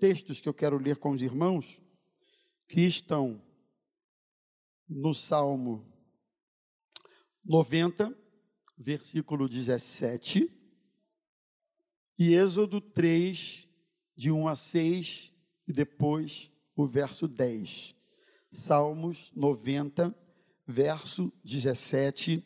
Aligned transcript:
textos 0.00 0.40
que 0.40 0.48
eu 0.48 0.54
quero 0.54 0.78
ler 0.78 0.96
com 0.96 1.10
os 1.10 1.20
irmãos, 1.20 1.78
que 2.66 2.80
estão 2.80 3.40
no 4.88 5.12
Salmo 5.12 5.86
90, 7.44 8.16
versículo 8.78 9.46
17, 9.46 10.50
e 12.18 12.34
Êxodo 12.34 12.80
3, 12.80 13.68
de 14.16 14.30
1 14.30 14.48
a 14.48 14.56
6, 14.56 15.34
e 15.68 15.72
depois 15.72 16.50
o 16.74 16.86
verso 16.86 17.28
10. 17.28 17.94
Salmos 18.50 19.30
90, 19.36 20.14
verso 20.66 21.30
17, 21.44 22.42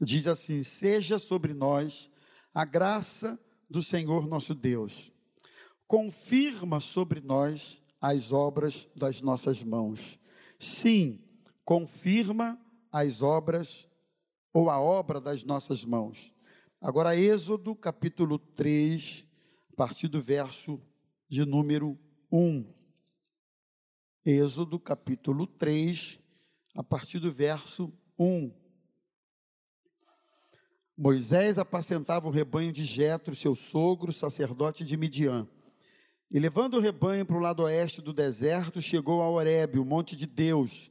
diz 0.00 0.26
assim: 0.28 0.62
Seja 0.62 1.18
sobre 1.18 1.52
nós 1.52 2.10
a 2.54 2.64
graça 2.64 3.38
do 3.68 3.82
Senhor 3.82 4.26
nosso 4.26 4.54
Deus, 4.54 5.11
confirma 5.86 6.80
sobre 6.80 7.20
nós 7.20 7.80
as 8.00 8.32
obras 8.32 8.88
das 8.96 9.20
nossas 9.20 9.62
mãos. 9.62 10.18
Sim, 10.58 11.20
confirma 11.64 12.60
as 12.90 13.22
obras 13.22 13.88
ou 14.52 14.68
a 14.68 14.80
obra 14.80 15.20
das 15.20 15.44
nossas 15.44 15.84
mãos. 15.84 16.32
Agora, 16.80 17.16
Êxodo 17.16 17.76
capítulo 17.76 18.38
3, 18.38 19.26
a 19.72 19.76
partir 19.76 20.08
do 20.08 20.20
verso 20.20 20.80
de 21.28 21.44
número 21.44 21.98
1. 22.30 22.66
Êxodo 24.26 24.78
capítulo 24.78 25.46
3, 25.46 26.18
a 26.74 26.82
partir 26.82 27.18
do 27.18 27.32
verso 27.32 27.92
1. 28.18 28.52
Moisés 30.96 31.58
apacentava 31.58 32.28
o 32.28 32.30
rebanho 32.30 32.72
de 32.72 32.84
Jetro, 32.84 33.34
seu 33.34 33.54
sogro, 33.54 34.12
sacerdote 34.12 34.84
de 34.84 34.96
Midian. 34.96 35.48
E 36.32 36.38
levando 36.38 36.78
o 36.78 36.80
rebanho 36.80 37.26
para 37.26 37.36
o 37.36 37.40
lado 37.40 37.64
oeste 37.64 38.00
do 38.00 38.10
deserto, 38.10 38.80
chegou 38.80 39.20
a 39.20 39.28
Horebe, 39.28 39.78
o 39.78 39.84
monte 39.84 40.16
de 40.16 40.26
Deus. 40.26 40.90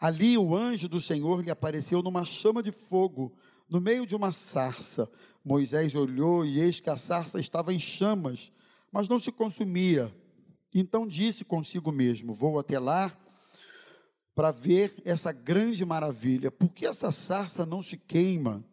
Ali 0.00 0.38
o 0.38 0.56
anjo 0.56 0.88
do 0.88 0.98
Senhor 0.98 1.44
lhe 1.44 1.50
apareceu 1.50 2.02
numa 2.02 2.24
chama 2.24 2.62
de 2.62 2.72
fogo, 2.72 3.36
no 3.68 3.82
meio 3.82 4.06
de 4.06 4.16
uma 4.16 4.32
sarça. 4.32 5.10
Moisés 5.44 5.94
olhou 5.94 6.42
e 6.42 6.58
eis 6.58 6.80
que 6.80 6.88
a 6.88 6.96
sarça 6.96 7.38
estava 7.38 7.70
em 7.74 7.78
chamas, 7.78 8.50
mas 8.90 9.10
não 9.10 9.20
se 9.20 9.30
consumia. 9.30 10.10
Então 10.74 11.06
disse 11.06 11.44
consigo 11.44 11.92
mesmo: 11.92 12.32
Vou 12.32 12.58
até 12.58 12.78
lá 12.78 13.14
para 14.34 14.50
ver 14.50 14.94
essa 15.04 15.32
grande 15.32 15.84
maravilha. 15.84 16.50
Por 16.50 16.70
que 16.70 16.86
essa 16.86 17.12
sarça 17.12 17.66
não 17.66 17.82
se 17.82 17.98
queima? 17.98 18.64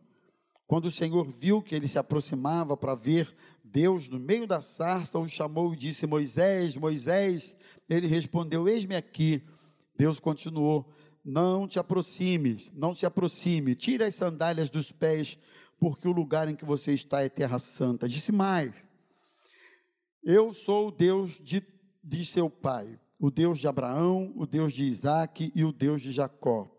Quando 0.66 0.86
o 0.86 0.92
Senhor 0.92 1.30
viu 1.30 1.62
que 1.62 1.76
ele 1.76 1.90
se 1.90 2.00
aproximava 2.00 2.78
para 2.78 2.96
ver 2.96 3.36
Deus 3.74 4.08
no 4.08 4.20
meio 4.20 4.46
da 4.46 4.62
sarça, 4.62 5.18
o 5.18 5.28
chamou 5.28 5.74
e 5.74 5.78
disse: 5.78 6.06
Moisés, 6.06 6.78
Moisés. 6.78 7.58
Ele 7.90 8.08
respondeu: 8.08 8.70
Eis-me 8.70 8.96
aqui. 8.96 9.44
Deus 9.98 10.20
continuou: 10.20 10.88
Não 11.26 11.68
te 11.68 11.80
aproximes, 11.80 12.70
não 12.74 12.94
se 12.94 13.06
aproxime, 13.06 13.74
tire 13.74 14.04
as 14.04 14.14
sandálias 14.14 14.70
dos 14.70 14.92
pés, 14.92 15.38
porque 15.80 16.08
o 16.08 16.12
lugar 16.12 16.48
em 16.48 16.56
que 16.56 16.64
você 16.64 16.94
está 16.94 17.24
é 17.24 17.30
terra 17.30 17.58
santa. 17.58 18.08
Disse 18.08 18.32
mais: 18.32 18.72
Eu 20.24 20.54
sou 20.54 20.90
o 20.90 20.92
Deus 20.92 21.42
de, 21.42 21.62
de 22.04 22.24
seu 22.24 22.50
pai 22.50 23.00
o 23.24 23.32
Deus 23.32 23.60
de 23.60 23.70
Abraão, 23.70 24.34
o 24.36 24.46
Deus 24.46 24.74
de 24.74 24.84
Isaac 24.84 25.50
e 25.56 25.64
o 25.64 25.72
Deus 25.72 26.02
de 26.02 26.12
Jacó. 26.12 26.70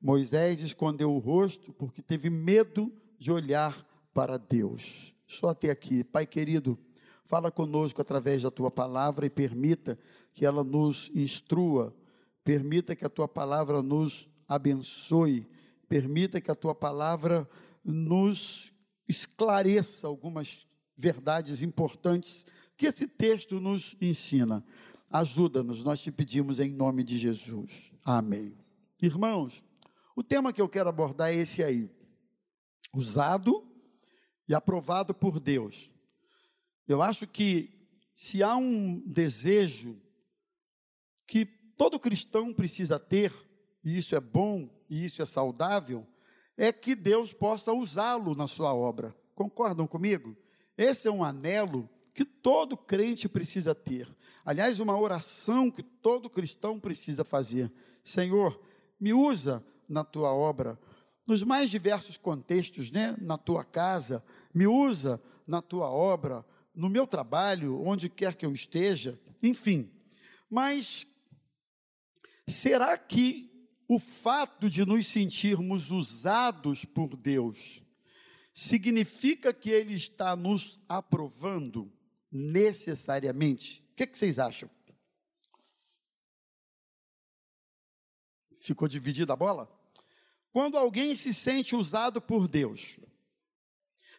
Moisés 0.00 0.62
escondeu 0.62 1.12
o 1.12 1.18
rosto 1.18 1.74
porque 1.74 2.00
teve 2.00 2.30
medo 2.30 2.90
de 3.18 3.30
olhar 3.30 3.86
para 4.14 4.38
Deus. 4.38 5.09
Só 5.30 5.50
até 5.50 5.70
aqui. 5.70 6.02
Pai 6.02 6.26
querido, 6.26 6.76
fala 7.24 7.52
conosco 7.52 8.00
através 8.00 8.42
da 8.42 8.50
tua 8.50 8.68
palavra 8.68 9.24
e 9.24 9.30
permita 9.30 9.96
que 10.34 10.44
ela 10.44 10.64
nos 10.64 11.08
instrua, 11.14 11.94
permita 12.42 12.96
que 12.96 13.06
a 13.06 13.08
tua 13.08 13.28
palavra 13.28 13.80
nos 13.80 14.28
abençoe, 14.48 15.46
permita 15.88 16.40
que 16.40 16.50
a 16.50 16.54
tua 16.56 16.74
palavra 16.74 17.48
nos 17.84 18.72
esclareça 19.08 20.08
algumas 20.08 20.66
verdades 20.96 21.62
importantes 21.62 22.44
que 22.76 22.86
esse 22.86 23.06
texto 23.06 23.60
nos 23.60 23.96
ensina. 24.00 24.64
Ajuda-nos, 25.08 25.84
nós 25.84 26.00
te 26.00 26.10
pedimos 26.10 26.58
em 26.58 26.72
nome 26.72 27.04
de 27.04 27.16
Jesus. 27.16 27.94
Amém. 28.04 28.52
Irmãos, 29.00 29.62
o 30.16 30.24
tema 30.24 30.52
que 30.52 30.60
eu 30.60 30.68
quero 30.68 30.88
abordar 30.88 31.30
é 31.30 31.36
esse 31.36 31.62
aí: 31.62 31.88
usado 32.92 33.69
e 34.50 34.54
aprovado 34.54 35.14
por 35.14 35.38
Deus. 35.38 35.92
Eu 36.88 37.00
acho 37.00 37.24
que 37.24 37.70
se 38.16 38.42
há 38.42 38.56
um 38.56 38.98
desejo 39.06 39.96
que 41.24 41.46
todo 41.46 42.00
cristão 42.00 42.52
precisa 42.52 42.98
ter, 42.98 43.32
e 43.84 43.96
isso 43.96 44.16
é 44.16 44.20
bom 44.20 44.68
e 44.88 45.04
isso 45.04 45.22
é 45.22 45.24
saudável, 45.24 46.04
é 46.56 46.72
que 46.72 46.96
Deus 46.96 47.32
possa 47.32 47.72
usá-lo 47.72 48.34
na 48.34 48.48
sua 48.48 48.74
obra. 48.74 49.16
Concordam 49.36 49.86
comigo? 49.86 50.36
Esse 50.76 51.06
é 51.06 51.12
um 51.12 51.22
anelo 51.22 51.88
que 52.12 52.24
todo 52.24 52.76
crente 52.76 53.28
precisa 53.28 53.72
ter. 53.72 54.12
Aliás, 54.44 54.80
uma 54.80 54.98
oração 54.98 55.70
que 55.70 55.84
todo 55.84 56.28
cristão 56.28 56.80
precisa 56.80 57.22
fazer. 57.22 57.70
Senhor, 58.02 58.60
me 58.98 59.12
usa 59.12 59.64
na 59.88 60.02
tua 60.02 60.34
obra, 60.34 60.76
nos 61.26 61.42
mais 61.42 61.70
diversos 61.70 62.16
contextos, 62.16 62.90
né? 62.90 63.16
Na 63.20 63.38
tua 63.38 63.64
casa, 63.64 64.24
me 64.52 64.66
usa 64.66 65.20
na 65.46 65.62
tua 65.62 65.88
obra, 65.88 66.44
no 66.74 66.88
meu 66.88 67.06
trabalho, 67.06 67.82
onde 67.82 68.08
quer 68.08 68.34
que 68.34 68.46
eu 68.46 68.52
esteja, 68.52 69.18
enfim. 69.42 69.90
Mas 70.48 71.06
será 72.48 72.96
que 72.98 73.50
o 73.88 73.98
fato 73.98 74.68
de 74.70 74.84
nos 74.84 75.06
sentirmos 75.06 75.90
usados 75.90 76.84
por 76.84 77.16
Deus 77.16 77.82
significa 78.52 79.52
que 79.52 79.70
Ele 79.70 79.94
está 79.94 80.36
nos 80.36 80.78
aprovando? 80.88 81.92
necessariamente. 82.30 83.82
O 83.92 83.96
que, 83.96 84.06
que 84.06 84.16
vocês 84.16 84.38
acham? 84.38 84.70
Ficou 88.62 88.86
dividida 88.86 89.32
a 89.32 89.36
bola? 89.36 89.68
Quando 90.52 90.76
alguém 90.76 91.14
se 91.14 91.32
sente 91.32 91.76
usado 91.76 92.20
por 92.20 92.48
Deus, 92.48 92.98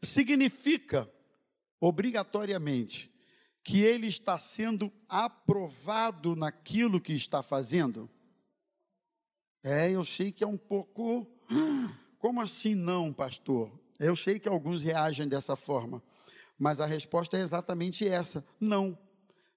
significa 0.01 1.11
obrigatoriamente 1.79 3.11
que 3.63 3.81
ele 3.81 4.07
está 4.07 4.39
sendo 4.39 4.91
aprovado 5.07 6.35
naquilo 6.35 7.01
que 7.01 7.13
está 7.13 7.43
fazendo? 7.43 8.09
É, 9.63 9.91
eu 9.91 10.03
sei 10.03 10.31
que 10.31 10.43
é 10.43 10.47
um 10.47 10.57
pouco. 10.57 11.27
Como 12.17 12.41
assim 12.41 12.75
não, 12.75 13.11
pastor? 13.11 13.71
Eu 13.99 14.15
sei 14.15 14.39
que 14.39 14.49
alguns 14.49 14.83
reagem 14.83 15.27
dessa 15.27 15.55
forma. 15.55 16.01
Mas 16.57 16.79
a 16.79 16.85
resposta 16.85 17.37
é 17.37 17.41
exatamente 17.41 18.07
essa: 18.07 18.45
não. 18.59 18.97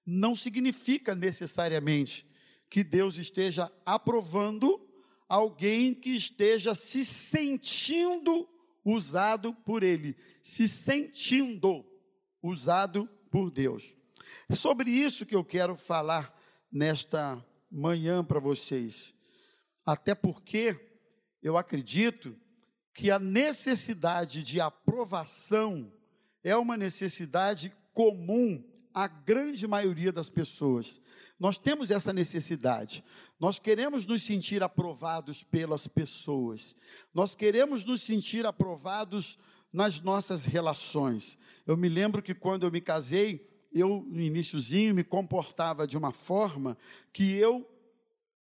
Não 0.04 0.34
significa 0.36 1.14
necessariamente 1.14 2.26
que 2.68 2.84
Deus 2.84 3.16
esteja 3.16 3.72
aprovando 3.86 4.83
alguém 5.28 5.94
que 5.94 6.10
esteja 6.10 6.74
se 6.74 7.04
sentindo 7.04 8.48
usado 8.84 9.52
por 9.52 9.82
Ele, 9.82 10.16
se 10.42 10.68
sentindo 10.68 11.84
usado 12.42 13.08
por 13.30 13.50
Deus. 13.50 13.96
É 14.48 14.54
sobre 14.54 14.90
isso 14.90 15.26
que 15.26 15.34
eu 15.34 15.44
quero 15.44 15.76
falar 15.76 16.34
nesta 16.70 17.44
manhã 17.70 18.22
para 18.22 18.38
vocês. 18.38 19.14
Até 19.84 20.14
porque 20.14 20.78
eu 21.42 21.56
acredito 21.56 22.36
que 22.92 23.10
a 23.10 23.18
necessidade 23.18 24.42
de 24.42 24.60
aprovação 24.60 25.92
é 26.42 26.56
uma 26.56 26.76
necessidade 26.76 27.74
comum 27.92 28.62
à 28.94 29.08
grande 29.08 29.66
maioria 29.66 30.12
das 30.12 30.30
pessoas. 30.30 31.00
Nós 31.38 31.58
temos 31.58 31.90
essa 31.90 32.12
necessidade. 32.12 33.04
Nós 33.40 33.58
queremos 33.58 34.06
nos 34.06 34.22
sentir 34.22 34.62
aprovados 34.62 35.42
pelas 35.42 35.88
pessoas. 35.88 36.76
Nós 37.12 37.34
queremos 37.34 37.84
nos 37.84 38.02
sentir 38.02 38.46
aprovados 38.46 39.36
nas 39.72 40.00
nossas 40.00 40.44
relações. 40.44 41.36
Eu 41.66 41.76
me 41.76 41.88
lembro 41.88 42.22
que 42.22 42.34
quando 42.34 42.64
eu 42.64 42.70
me 42.70 42.80
casei, 42.80 43.50
eu 43.72 44.06
no 44.08 44.20
iníciozinho 44.20 44.94
me 44.94 45.02
comportava 45.02 45.84
de 45.84 45.98
uma 45.98 46.12
forma 46.12 46.78
que 47.12 47.34
eu 47.34 47.68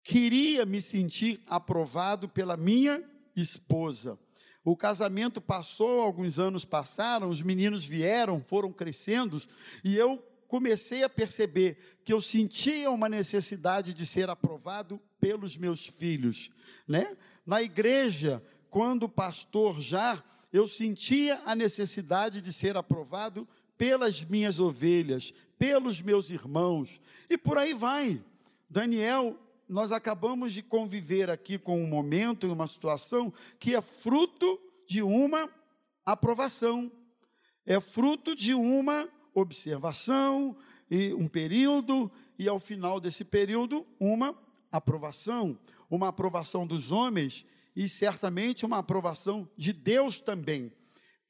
queria 0.05 0.65
me 0.65 0.81
sentir 0.81 1.43
aprovado 1.49 2.29
pela 2.29 2.56
minha 2.56 3.03
esposa. 3.35 4.17
O 4.65 4.76
casamento 4.76 5.41
passou, 5.41 6.00
alguns 6.00 6.38
anos 6.38 6.65
passaram, 6.65 7.29
os 7.29 7.43
meninos 7.43 7.85
vieram, 7.85 8.41
foram 8.41 8.73
crescendo, 8.73 9.43
e 9.85 9.97
eu 9.97 10.25
comecei 10.48 11.02
a 11.02 11.08
perceber 11.08 11.98
que 12.04 12.12
eu 12.12 12.20
sentia 12.20 12.90
uma 12.90 13.08
necessidade 13.08 13.93
de 13.93 14.06
ser 14.06 14.31
aprovado 14.31 15.00
pelos 15.20 15.56
meus 15.56 15.87
filhos, 15.87 16.50
né? 16.87 17.16
Na 17.44 17.62
igreja, 17.62 18.43
quando 18.70 19.08
pastor 19.08 19.81
já, 19.81 20.22
eu 20.52 20.66
sentia 20.66 21.40
a 21.44 21.54
necessidade 21.54 22.40
de 22.40 22.52
ser 22.52 22.76
aprovado 22.76 23.48
pelas 23.76 24.22
minhas 24.22 24.58
ovelhas, 24.58 25.32
pelos 25.58 26.00
meus 26.00 26.31
irmãos, 26.31 27.00
e 27.28 27.37
por 27.37 27.58
aí 27.58 27.75
vai. 27.75 28.22
Daniel, 28.69 29.38
nós 29.69 29.93
acabamos 29.93 30.52
de 30.52 30.62
conviver 30.62 31.31
aqui 31.31 31.58
com 31.58 31.82
um 31.82 31.87
momento, 31.87 32.52
uma 32.52 32.66
situação 32.66 33.32
que 33.58 33.75
é 33.75 33.81
fruto 33.81 34.60
de 34.87 35.02
uma 35.02 35.50
aprovação, 36.04 36.90
é 37.64 37.81
fruto 37.81 38.34
de 38.34 38.54
uma 38.54 39.08
observação 39.37 40.56
e 40.91 41.12
um 41.12 41.29
período, 41.29 42.11
e 42.38 42.49
ao 42.49 42.59
final 42.59 42.99
desse 42.99 43.25
período, 43.25 43.87
uma 44.00 44.37
aprovação, 44.73 45.59
uma 45.91 46.09
aprovação 46.09 46.67
dos 46.67 46.91
homens 46.91 47.44
e 47.75 47.88
certamente 47.88 48.65
uma 48.65 48.79
aprovação 48.79 49.49
de 49.56 49.73
Deus 49.73 50.21
também. 50.21 50.73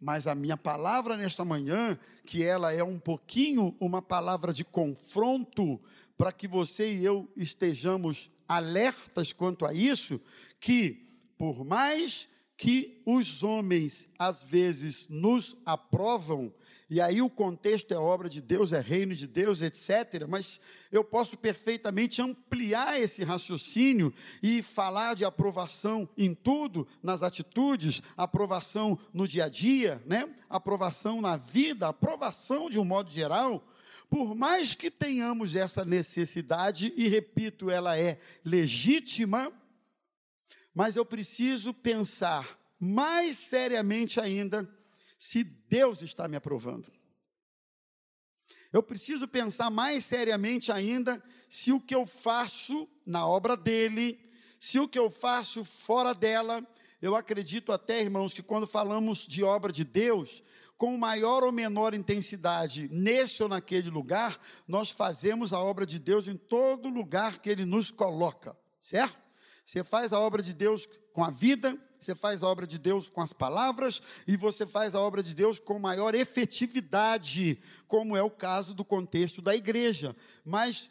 Mas 0.01 0.27
a 0.27 0.35
minha 0.35 0.57
palavra 0.57 1.17
nesta 1.17 1.45
manhã, 1.45 1.99
que 2.25 2.43
ela 2.45 2.73
é 2.73 2.85
um 2.85 2.99
pouquinho 2.99 3.75
uma 3.81 4.01
palavra 4.01 4.53
de 4.53 4.65
confronto, 4.65 5.81
para 6.17 6.33
que 6.33 6.47
você 6.47 6.95
e 6.95 7.05
eu 7.05 7.29
estejamos 7.37 8.31
alertas 8.49 9.33
quanto 9.33 9.67
a 9.67 9.73
isso, 9.73 10.21
que 10.61 11.05
por 11.37 11.65
mais 11.65 12.29
que 12.57 13.03
os 13.05 13.43
homens 13.43 14.09
às 14.19 14.43
vezes 14.43 15.07
nos 15.09 15.57
aprovam, 15.65 16.53
e 16.89 17.01
aí 17.01 17.21
o 17.21 17.29
contexto 17.29 17.93
é 17.93 17.99
obra 17.99 18.29
de 18.29 18.41
Deus, 18.41 18.73
é 18.73 18.81
reino 18.81 19.13
de 19.13 19.27
Deus, 19.27 19.61
etc. 19.61 20.25
Mas 20.29 20.61
eu 20.93 21.03
posso 21.03 21.37
perfeitamente 21.37 22.23
ampliar 22.23 23.01
esse 23.01 23.25
raciocínio 23.25 24.15
e 24.41 24.63
falar 24.63 25.15
de 25.15 25.25
aprovação 25.25 26.09
em 26.17 26.33
tudo, 26.33 26.87
nas 27.03 27.25
atitudes, 27.25 28.01
aprovação 28.17 28.97
no 29.13 29.27
dia 29.27 29.47
a 29.47 29.49
dia, 29.49 30.01
né? 30.07 30.33
aprovação 30.49 31.21
na 31.21 31.37
vida, 31.37 31.89
aprovação 31.89 32.71
de 32.71 32.79
um 32.79 32.85
modo 32.85 33.11
geral. 33.11 33.67
Por 34.09 34.37
mais 34.37 34.77
que 34.77 34.89
tenhamos 34.89 35.57
essa 35.57 35.85
necessidade, 35.85 36.93
e 36.97 37.09
repito, 37.09 37.69
ela 37.69 37.99
é 37.99 38.21
legítima, 38.45 39.53
mas 40.73 40.95
eu 40.95 41.05
preciso 41.05 41.75
pensar 41.75 42.57
mais 42.79 43.37
seriamente 43.37 44.21
ainda 44.21 44.76
se 45.17 45.45
Deus 45.45 46.03
está 46.03 46.29
me 46.29 46.37
aprovando. 46.37 46.91
Eu 48.73 48.83
preciso 48.83 49.27
pensar 49.27 49.71
mais 49.71 50.05
seriamente 50.05 50.71
ainda 50.71 51.23
se 51.49 51.73
o 51.73 51.81
que 51.81 51.95
eu 51.95 52.05
faço 52.05 52.89
na 53.05 53.27
obra 53.27 53.57
dele, 53.57 54.21
se 54.59 54.79
o 54.79 54.89
que 54.89 54.99
eu 54.99 55.09
faço 55.09 55.65
fora 55.65 56.15
dela, 56.15 56.67
eu 57.01 57.15
acredito 57.15 57.73
até, 57.73 58.01
irmãos, 58.01 58.33
que 58.33 58.43
quando 58.43 58.67
falamos 58.67 59.27
de 59.27 59.45
obra 59.45 59.73
de 59.73 59.85
Deus, 59.85 60.43
com 60.77 60.97
maior 60.97 61.45
ou 61.45 61.53
menor 61.53 61.95
intensidade, 61.95 62.89
neste 62.89 63.43
ou 63.43 63.49
naquele 63.49 63.89
lugar, 63.89 64.39
nós 64.67 64.91
fazemos 64.91 65.53
a 65.53 65.61
obra 65.61 65.87
de 65.87 65.99
Deus 65.99 66.29
em 66.29 66.37
todo 66.37 66.89
lugar 66.89 67.39
que 67.39 67.49
ele 67.49 67.65
nos 67.65 67.91
coloca, 67.91 68.57
certo? 68.83 69.17
Você 69.65 69.83
faz 69.83 70.13
a 70.13 70.21
obra 70.21 70.43
de 70.43 70.53
Deus 70.53 70.89
com 71.13 71.25
a 71.25 71.31
vida, 71.31 71.79
você 72.01 72.15
faz 72.15 72.43
a 72.43 72.49
obra 72.49 72.67
de 72.67 72.79
Deus 72.79 73.09
com 73.09 73.21
as 73.21 73.33
palavras 73.33 74.01
e 74.27 74.37
você 74.37 74.67
faz 74.67 74.95
a 74.95 75.01
obra 75.01 75.23
de 75.23 75.35
Deus 75.35 75.59
com 75.59 75.79
maior 75.79 76.15
efetividade, 76.15 77.61
como 77.87 78.17
é 78.17 78.23
o 78.23 78.31
caso 78.31 78.75
do 78.75 78.85
contexto 78.85 79.41
da 79.43 79.55
igreja. 79.55 80.15
Mas, 80.45 80.91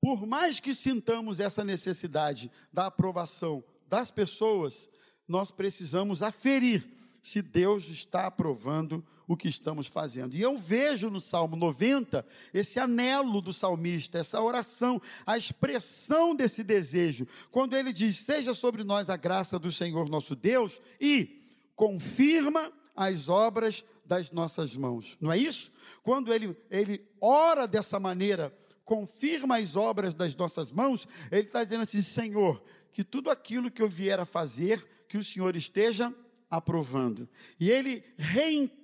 por 0.00 0.26
mais 0.26 0.60
que 0.60 0.74
sintamos 0.74 1.40
essa 1.40 1.64
necessidade 1.64 2.50
da 2.72 2.86
aprovação 2.86 3.64
das 3.86 4.10
pessoas, 4.10 4.88
nós 5.26 5.50
precisamos 5.50 6.22
aferir 6.22 6.88
se 7.22 7.42
Deus 7.42 7.88
está 7.88 8.26
aprovando 8.26 9.04
o 9.30 9.36
que 9.36 9.46
estamos 9.46 9.86
fazendo. 9.86 10.34
E 10.34 10.42
eu 10.42 10.58
vejo 10.58 11.08
no 11.08 11.20
Salmo 11.20 11.54
90 11.54 12.26
esse 12.52 12.80
anelo 12.80 13.40
do 13.40 13.52
salmista, 13.52 14.18
essa 14.18 14.42
oração, 14.42 15.00
a 15.24 15.38
expressão 15.38 16.34
desse 16.34 16.64
desejo, 16.64 17.28
quando 17.48 17.76
ele 17.76 17.92
diz: 17.92 18.16
Seja 18.16 18.52
sobre 18.52 18.82
nós 18.82 19.08
a 19.08 19.16
graça 19.16 19.56
do 19.56 19.70
Senhor 19.70 20.08
nosso 20.08 20.34
Deus 20.34 20.80
e 21.00 21.44
confirma 21.76 22.72
as 22.96 23.28
obras 23.28 23.84
das 24.04 24.32
nossas 24.32 24.76
mãos. 24.76 25.16
Não 25.20 25.30
é 25.30 25.38
isso? 25.38 25.70
Quando 26.02 26.34
ele, 26.34 26.56
ele 26.68 27.00
ora 27.20 27.68
dessa 27.68 28.00
maneira, 28.00 28.52
confirma 28.84 29.58
as 29.58 29.76
obras 29.76 30.12
das 30.12 30.34
nossas 30.34 30.72
mãos, 30.72 31.06
ele 31.30 31.42
está 31.42 31.62
dizendo 31.62 31.82
assim: 31.82 32.02
Senhor, 32.02 32.60
que 32.92 33.04
tudo 33.04 33.30
aquilo 33.30 33.70
que 33.70 33.80
eu 33.80 33.88
vier 33.88 34.18
a 34.18 34.26
fazer, 34.26 34.84
que 35.06 35.16
o 35.16 35.22
Senhor 35.22 35.54
esteja 35.54 36.12
aprovando. 36.50 37.28
E 37.60 37.70
ele 37.70 38.02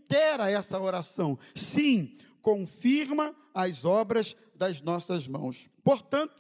reitera 0.06 0.50
essa 0.50 0.80
oração. 0.80 1.38
Sim, 1.54 2.16
confirma 2.40 3.34
as 3.52 3.84
obras 3.84 4.36
das 4.54 4.80
nossas 4.80 5.26
mãos. 5.26 5.68
Portanto, 5.82 6.34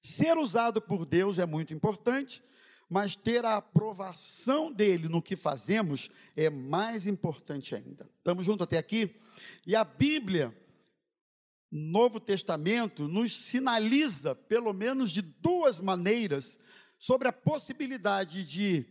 ser 0.00 0.36
usado 0.36 0.80
por 0.80 1.06
Deus 1.06 1.38
é 1.38 1.46
muito 1.46 1.72
importante, 1.72 2.42
mas 2.88 3.16
ter 3.16 3.44
a 3.44 3.56
aprovação 3.56 4.70
dele 4.70 5.08
no 5.08 5.22
que 5.22 5.34
fazemos 5.34 6.10
é 6.36 6.50
mais 6.50 7.06
importante 7.06 7.74
ainda. 7.74 8.08
Estamos 8.18 8.44
juntos 8.44 8.64
até 8.64 8.76
aqui? 8.76 9.16
E 9.66 9.74
a 9.74 9.84
Bíblia, 9.84 10.54
Novo 11.70 12.20
Testamento, 12.20 13.08
nos 13.08 13.34
sinaliza, 13.34 14.34
pelo 14.34 14.74
menos 14.74 15.10
de 15.10 15.22
duas 15.22 15.80
maneiras, 15.80 16.58
sobre 16.98 17.28
a 17.28 17.32
possibilidade 17.32 18.44
de 18.44 18.84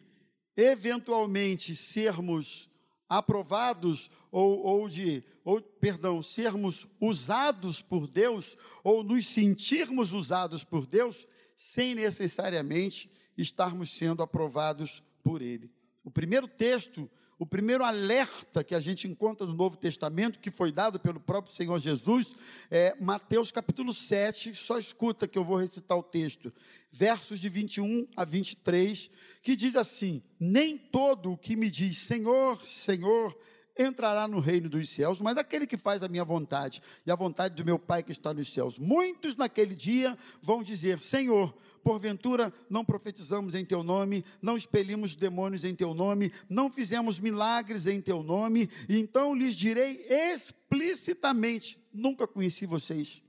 eventualmente 0.57 1.75
sermos 1.75 2.70
aprovados 3.11 4.09
ou, 4.31 4.65
ou 4.65 4.87
de, 4.87 5.21
ou, 5.43 5.61
perdão, 5.61 6.23
sermos 6.23 6.87
usados 6.97 7.81
por 7.81 8.07
Deus 8.07 8.55
ou 8.85 9.03
nos 9.03 9.27
sentirmos 9.27 10.13
usados 10.13 10.63
por 10.63 10.85
Deus 10.85 11.27
sem 11.53 11.93
necessariamente 11.93 13.11
estarmos 13.37 13.91
sendo 13.91 14.23
aprovados 14.23 15.03
por 15.21 15.41
Ele. 15.41 15.69
O 16.05 16.09
primeiro 16.09 16.47
texto 16.47 17.11
o 17.41 17.45
primeiro 17.47 17.83
alerta 17.83 18.63
que 18.63 18.75
a 18.75 18.79
gente 18.79 19.07
encontra 19.07 19.47
no 19.47 19.55
Novo 19.55 19.75
Testamento, 19.75 20.37
que 20.37 20.51
foi 20.51 20.71
dado 20.71 20.99
pelo 20.99 21.19
próprio 21.19 21.51
Senhor 21.51 21.79
Jesus, 21.79 22.35
é 22.69 22.95
Mateus 23.01 23.51
capítulo 23.51 23.91
7, 23.95 24.53
só 24.53 24.77
escuta 24.77 25.27
que 25.27 25.39
eu 25.39 25.43
vou 25.43 25.57
recitar 25.57 25.97
o 25.97 26.03
texto, 26.03 26.53
versos 26.91 27.39
de 27.39 27.49
21 27.49 28.07
a 28.15 28.23
23, 28.23 29.09
que 29.41 29.55
diz 29.55 29.75
assim: 29.75 30.21
Nem 30.39 30.77
todo 30.77 31.31
o 31.31 31.37
que 31.37 31.55
me 31.55 31.71
diz 31.71 31.97
Senhor, 31.97 32.63
Senhor, 32.63 33.35
entrará 33.77 34.27
no 34.27 34.39
reino 34.39 34.69
dos 34.69 34.89
céus, 34.89 35.21
mas 35.21 35.37
aquele 35.37 35.65
que 35.65 35.77
faz 35.77 36.03
a 36.03 36.07
minha 36.07 36.23
vontade 36.23 36.81
e 37.05 37.11
a 37.11 37.15
vontade 37.15 37.55
do 37.55 37.65
meu 37.65 37.79
Pai 37.79 38.03
que 38.03 38.11
está 38.11 38.33
nos 38.33 38.51
céus. 38.53 38.77
Muitos 38.77 39.35
naquele 39.35 39.75
dia 39.75 40.17
vão 40.41 40.61
dizer: 40.61 41.01
Senhor, 41.01 41.53
Porventura 41.83 42.53
não 42.69 42.85
profetizamos 42.85 43.55
em 43.55 43.65
teu 43.65 43.83
nome, 43.83 44.23
não 44.41 44.55
expelimos 44.55 45.15
demônios 45.15 45.63
em 45.63 45.73
teu 45.73 45.93
nome, 45.93 46.31
não 46.47 46.71
fizemos 46.71 47.19
milagres 47.19 47.87
em 47.87 47.99
teu 47.99 48.21
nome, 48.21 48.69
então 48.87 49.35
lhes 49.35 49.55
direi 49.55 50.05
explicitamente: 50.07 51.79
nunca 51.91 52.27
conheci 52.27 52.65
vocês. 52.65 53.21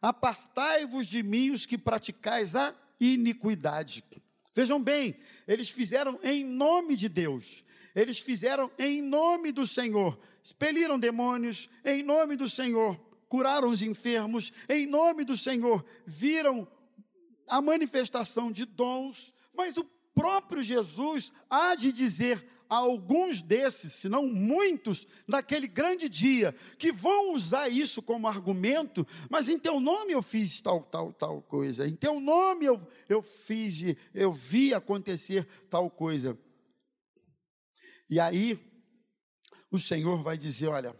Apartai-vos 0.00 1.06
de 1.06 1.22
mim 1.22 1.50
os 1.50 1.66
que 1.66 1.78
praticais 1.78 2.54
a 2.54 2.74
iniquidade. 3.00 4.04
Vejam 4.54 4.80
bem, 4.80 5.16
eles 5.48 5.68
fizeram 5.68 6.18
em 6.22 6.44
nome 6.44 6.94
de 6.94 7.08
Deus, 7.08 7.63
eles 7.94 8.18
fizeram 8.18 8.70
em 8.78 9.00
nome 9.00 9.52
do 9.52 9.66
Senhor, 9.66 10.18
expeliram 10.42 10.98
demônios 10.98 11.68
em 11.84 12.02
nome 12.02 12.36
do 12.36 12.48
Senhor, 12.48 12.98
curaram 13.28 13.68
os 13.68 13.82
enfermos 13.82 14.52
em 14.68 14.86
nome 14.86 15.24
do 15.24 15.36
Senhor, 15.36 15.84
viram 16.04 16.66
a 17.46 17.60
manifestação 17.60 18.50
de 18.50 18.64
dons, 18.64 19.32
mas 19.56 19.76
o 19.76 19.84
próprio 20.14 20.62
Jesus 20.62 21.32
há 21.48 21.74
de 21.74 21.92
dizer 21.92 22.44
a 22.68 22.76
alguns 22.76 23.42
desses, 23.42 23.92
se 23.92 24.08
não 24.08 24.26
muitos, 24.26 25.06
naquele 25.26 25.68
grande 25.68 26.08
dia, 26.08 26.54
que 26.78 26.90
vão 26.90 27.34
usar 27.34 27.68
isso 27.68 28.02
como 28.02 28.26
argumento, 28.26 29.06
mas 29.28 29.48
em 29.48 29.58
teu 29.58 29.78
nome 29.78 30.12
eu 30.12 30.22
fiz 30.22 30.60
tal, 30.60 30.82
tal, 30.82 31.12
tal 31.12 31.42
coisa, 31.42 31.86
em 31.86 31.94
teu 31.94 32.18
nome 32.20 32.64
eu, 32.64 32.80
eu 33.08 33.22
fiz, 33.22 33.96
eu 34.14 34.32
vi 34.32 34.72
acontecer 34.72 35.46
tal 35.68 35.90
coisa. 35.90 36.38
E 38.08 38.20
aí, 38.20 38.58
o 39.70 39.78
Senhor 39.78 40.22
vai 40.22 40.36
dizer: 40.36 40.68
olha, 40.68 40.94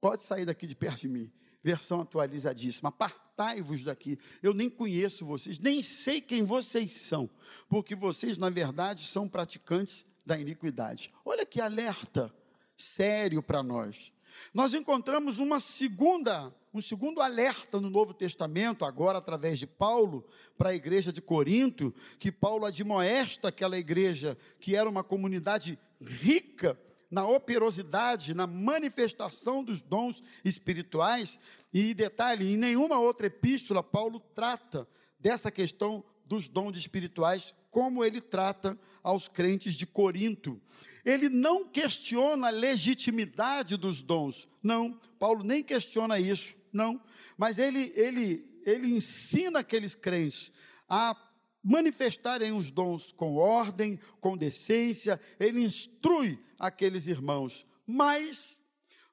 pode 0.00 0.22
sair 0.22 0.44
daqui 0.44 0.66
de 0.66 0.74
perto 0.74 1.02
de 1.02 1.08
mim, 1.08 1.32
versão 1.62 2.00
atualizadíssima. 2.00 2.88
Apartai-vos 2.88 3.84
daqui. 3.84 4.18
Eu 4.42 4.54
nem 4.54 4.68
conheço 4.68 5.24
vocês, 5.24 5.58
nem 5.58 5.82
sei 5.82 6.20
quem 6.20 6.42
vocês 6.42 6.92
são, 6.92 7.28
porque 7.68 7.94
vocês, 7.94 8.38
na 8.38 8.50
verdade, 8.50 9.06
são 9.06 9.28
praticantes 9.28 10.04
da 10.24 10.38
iniquidade. 10.38 11.12
Olha 11.24 11.44
que 11.44 11.60
alerta 11.60 12.34
sério 12.76 13.42
para 13.42 13.62
nós. 13.62 14.12
Nós 14.52 14.74
encontramos 14.74 15.38
uma 15.38 15.60
segunda, 15.60 16.54
um 16.72 16.80
segundo 16.80 17.20
alerta 17.20 17.80
no 17.80 17.90
Novo 17.90 18.14
Testamento, 18.14 18.84
agora 18.84 19.18
através 19.18 19.58
de 19.58 19.66
Paulo, 19.66 20.26
para 20.56 20.70
a 20.70 20.74
igreja 20.74 21.12
de 21.12 21.20
Corinto, 21.20 21.94
que 22.18 22.32
Paulo 22.32 22.64
admoesta 22.64 23.48
aquela 23.48 23.78
igreja 23.78 24.36
que 24.58 24.74
era 24.74 24.88
uma 24.88 25.04
comunidade 25.04 25.78
rica 26.02 26.78
na 27.10 27.26
operosidade, 27.26 28.32
na 28.32 28.46
manifestação 28.46 29.62
dos 29.62 29.82
dons 29.82 30.22
espirituais. 30.44 31.38
E 31.72 31.92
detalhe, 31.92 32.52
em 32.52 32.56
nenhuma 32.56 32.98
outra 32.98 33.26
epístola 33.26 33.82
Paulo 33.82 34.18
trata 34.18 34.88
dessa 35.20 35.50
questão 35.50 36.02
dos 36.24 36.48
dons 36.48 36.76
espirituais 36.76 37.54
como 37.70 38.04
ele 38.04 38.20
trata 38.20 38.78
aos 39.02 39.28
crentes 39.28 39.74
de 39.74 39.86
Corinto. 39.86 40.60
Ele 41.04 41.28
não 41.28 41.66
questiona 41.68 42.48
a 42.48 42.50
legitimidade 42.50 43.76
dos 43.76 44.02
dons, 44.02 44.48
não. 44.62 44.98
Paulo 45.18 45.42
nem 45.42 45.62
questiona 45.62 46.18
isso, 46.18 46.54
não. 46.72 47.02
Mas 47.36 47.58
ele, 47.58 47.92
ele, 47.96 48.46
ele 48.64 48.88
ensina 48.88 49.60
aqueles 49.60 49.94
crentes 49.94 50.52
a 50.88 51.14
manifestarem 51.62 52.52
os 52.52 52.70
dons 52.70 53.12
com 53.12 53.36
ordem, 53.36 53.98
com 54.20 54.36
decência, 54.36 55.20
ele 55.38 55.62
instrui 55.62 56.38
aqueles 56.58 57.06
irmãos. 57.06 57.66
Mas, 57.86 58.60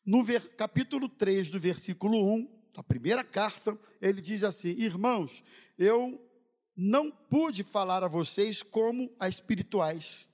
no 0.06 0.26
capítulo 0.58 1.08
3, 1.08 1.52
do 1.52 1.60
versículo 1.60 2.18
1, 2.36 2.60
da 2.74 2.84
primeira 2.84 3.24
carta, 3.24 3.78
ele 4.02 4.22
diz 4.22 4.44
assim: 4.44 4.70
Irmãos, 4.70 5.44
eu 5.78 6.20
não 6.76 7.12
pude 7.12 7.64
falar 7.64 8.04
a 8.04 8.08
vocês 8.08 8.64
como 8.64 9.14
a 9.20 9.28
espirituais. 9.28 10.30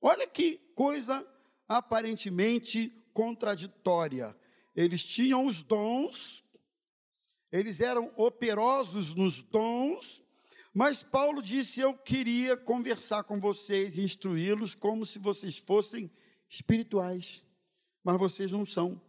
Olha 0.00 0.26
que 0.26 0.58
coisa 0.74 1.26
aparentemente 1.68 2.92
contraditória. 3.12 4.36
Eles 4.74 5.06
tinham 5.06 5.46
os 5.46 5.62
dons, 5.62 6.44
eles 7.52 7.80
eram 7.80 8.12
operosos 8.16 9.14
nos 9.14 9.42
dons, 9.42 10.23
mas 10.74 11.04
Paulo 11.04 11.40
disse: 11.40 11.80
Eu 11.80 11.94
queria 11.94 12.56
conversar 12.56 13.22
com 13.22 13.38
vocês, 13.38 13.96
instruí-los 13.96 14.74
como 14.74 15.06
se 15.06 15.20
vocês 15.20 15.56
fossem 15.56 16.10
espirituais, 16.48 17.46
mas 18.02 18.18
vocês 18.18 18.50
não 18.50 18.66
são, 18.66 19.00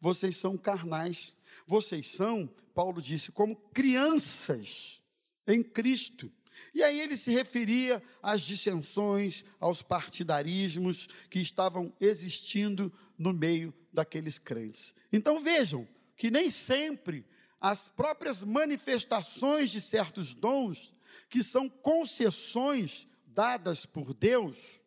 vocês 0.00 0.36
são 0.36 0.58
carnais, 0.58 1.36
vocês 1.66 2.08
são, 2.08 2.46
Paulo 2.74 3.00
disse, 3.00 3.30
como 3.30 3.56
crianças 3.72 5.00
em 5.46 5.62
Cristo. 5.62 6.30
E 6.74 6.82
aí 6.82 7.00
ele 7.00 7.16
se 7.16 7.32
referia 7.32 8.02
às 8.22 8.40
dissensões, 8.40 9.44
aos 9.58 9.82
partidarismos 9.82 11.08
que 11.30 11.40
estavam 11.40 11.92
existindo 12.00 12.92
no 13.16 13.32
meio 13.32 13.72
daqueles 13.92 14.38
crentes. 14.38 14.94
Então 15.12 15.40
vejam 15.40 15.88
que 16.16 16.30
nem 16.30 16.50
sempre 16.50 17.24
as 17.60 17.88
próprias 17.88 18.44
manifestações 18.44 19.70
de 19.70 19.80
certos 19.80 20.34
dons 20.34 20.94
que 21.28 21.42
são 21.42 21.68
concessões 21.68 23.08
dadas 23.26 23.84
por 23.84 24.14
Deus, 24.14 24.80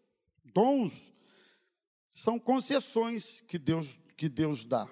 dons, 0.54 1.14
são 2.08 2.40
concessões 2.40 3.42
que 3.42 3.60
Deus, 3.60 4.00
que 4.16 4.30
Deus 4.30 4.64
dá. 4.64 4.88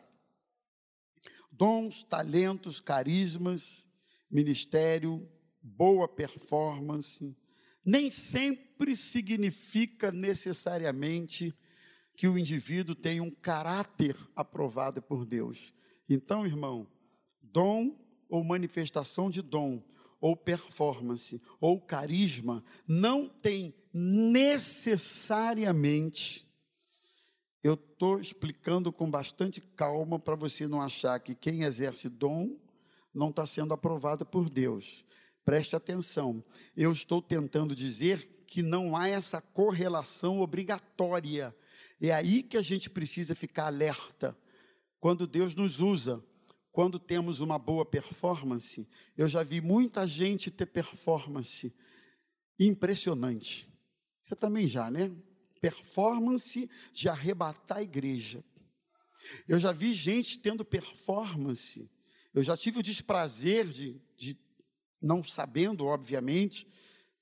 Dons, 1.52 2.04
talentos, 2.04 2.80
carismas, 2.80 3.86
ministério, 4.30 5.28
boa 5.62 6.08
performance, 6.08 7.36
nem 7.84 8.12
sempre 8.12 8.96
significa 8.96 10.12
necessariamente 10.12 11.56
que 12.16 12.28
o 12.28 12.38
indivíduo 12.38 12.96
tem 12.96 13.22
um 13.22 13.32
caráter 13.32 14.18
aprovado 14.36 15.02
por 15.02 15.26
Deus. 15.26 15.74
Então, 16.10 16.46
irmão, 16.46 16.88
dom 17.42 17.98
ou 18.30 18.44
manifestação 18.44 19.30
de 19.30 19.42
dom 19.42 19.84
ou 20.26 20.36
performance, 20.36 21.40
ou 21.62 21.80
carisma, 21.80 22.66
não 22.88 23.30
tem 23.30 23.76
necessariamente. 23.94 26.48
Eu 27.64 27.76
estou 27.76 28.20
explicando 28.20 28.92
com 28.92 29.08
bastante 29.08 29.62
calma 29.62 30.18
para 30.18 30.36
você 30.36 30.68
não 30.68 30.82
achar 30.82 31.20
que 31.20 31.36
quem 31.36 31.62
exerce 31.62 32.10
dom 32.10 32.58
não 33.14 33.30
está 33.30 33.46
sendo 33.46 33.72
aprovado 33.72 34.26
por 34.26 34.50
Deus. 34.50 35.06
Preste 35.44 35.76
atenção, 35.76 36.44
eu 36.76 36.92
estou 36.92 37.22
tentando 37.22 37.76
dizer 37.76 38.44
que 38.48 38.64
não 38.64 38.98
há 38.98 39.08
essa 39.08 39.40
correlação 39.40 40.40
obrigatória. 40.40 41.56
É 42.02 42.12
aí 42.12 42.42
que 42.42 42.58
a 42.58 42.64
gente 42.64 42.90
precisa 42.90 43.36
ficar 43.36 43.68
alerta. 43.68 44.36
Quando 45.00 45.28
Deus 45.28 45.54
nos 45.54 45.82
usa, 45.82 46.20
quando 46.76 47.00
temos 47.00 47.40
uma 47.40 47.58
boa 47.58 47.86
performance, 47.86 48.86
eu 49.18 49.30
já 49.30 49.44
vi 49.44 49.62
muita 49.62 50.06
gente 50.06 50.52
ter 50.52 50.66
performance 50.66 51.74
impressionante. 52.60 53.74
Você 54.22 54.36
também 54.36 54.68
já, 54.68 54.92
né? 54.92 55.10
Performance 55.62 56.70
de 56.92 57.08
arrebatar 57.08 57.78
a 57.78 57.82
igreja. 57.82 58.44
Eu 59.48 59.58
já 59.58 59.72
vi 59.72 59.94
gente 59.94 60.38
tendo 60.38 60.66
performance. 60.66 61.90
Eu 62.34 62.44
já 62.44 62.58
tive 62.58 62.80
o 62.80 62.84
desprazer 62.84 63.70
de, 63.70 64.02
de 64.18 64.38
não 65.02 65.24
sabendo, 65.24 65.86
obviamente, 65.86 66.68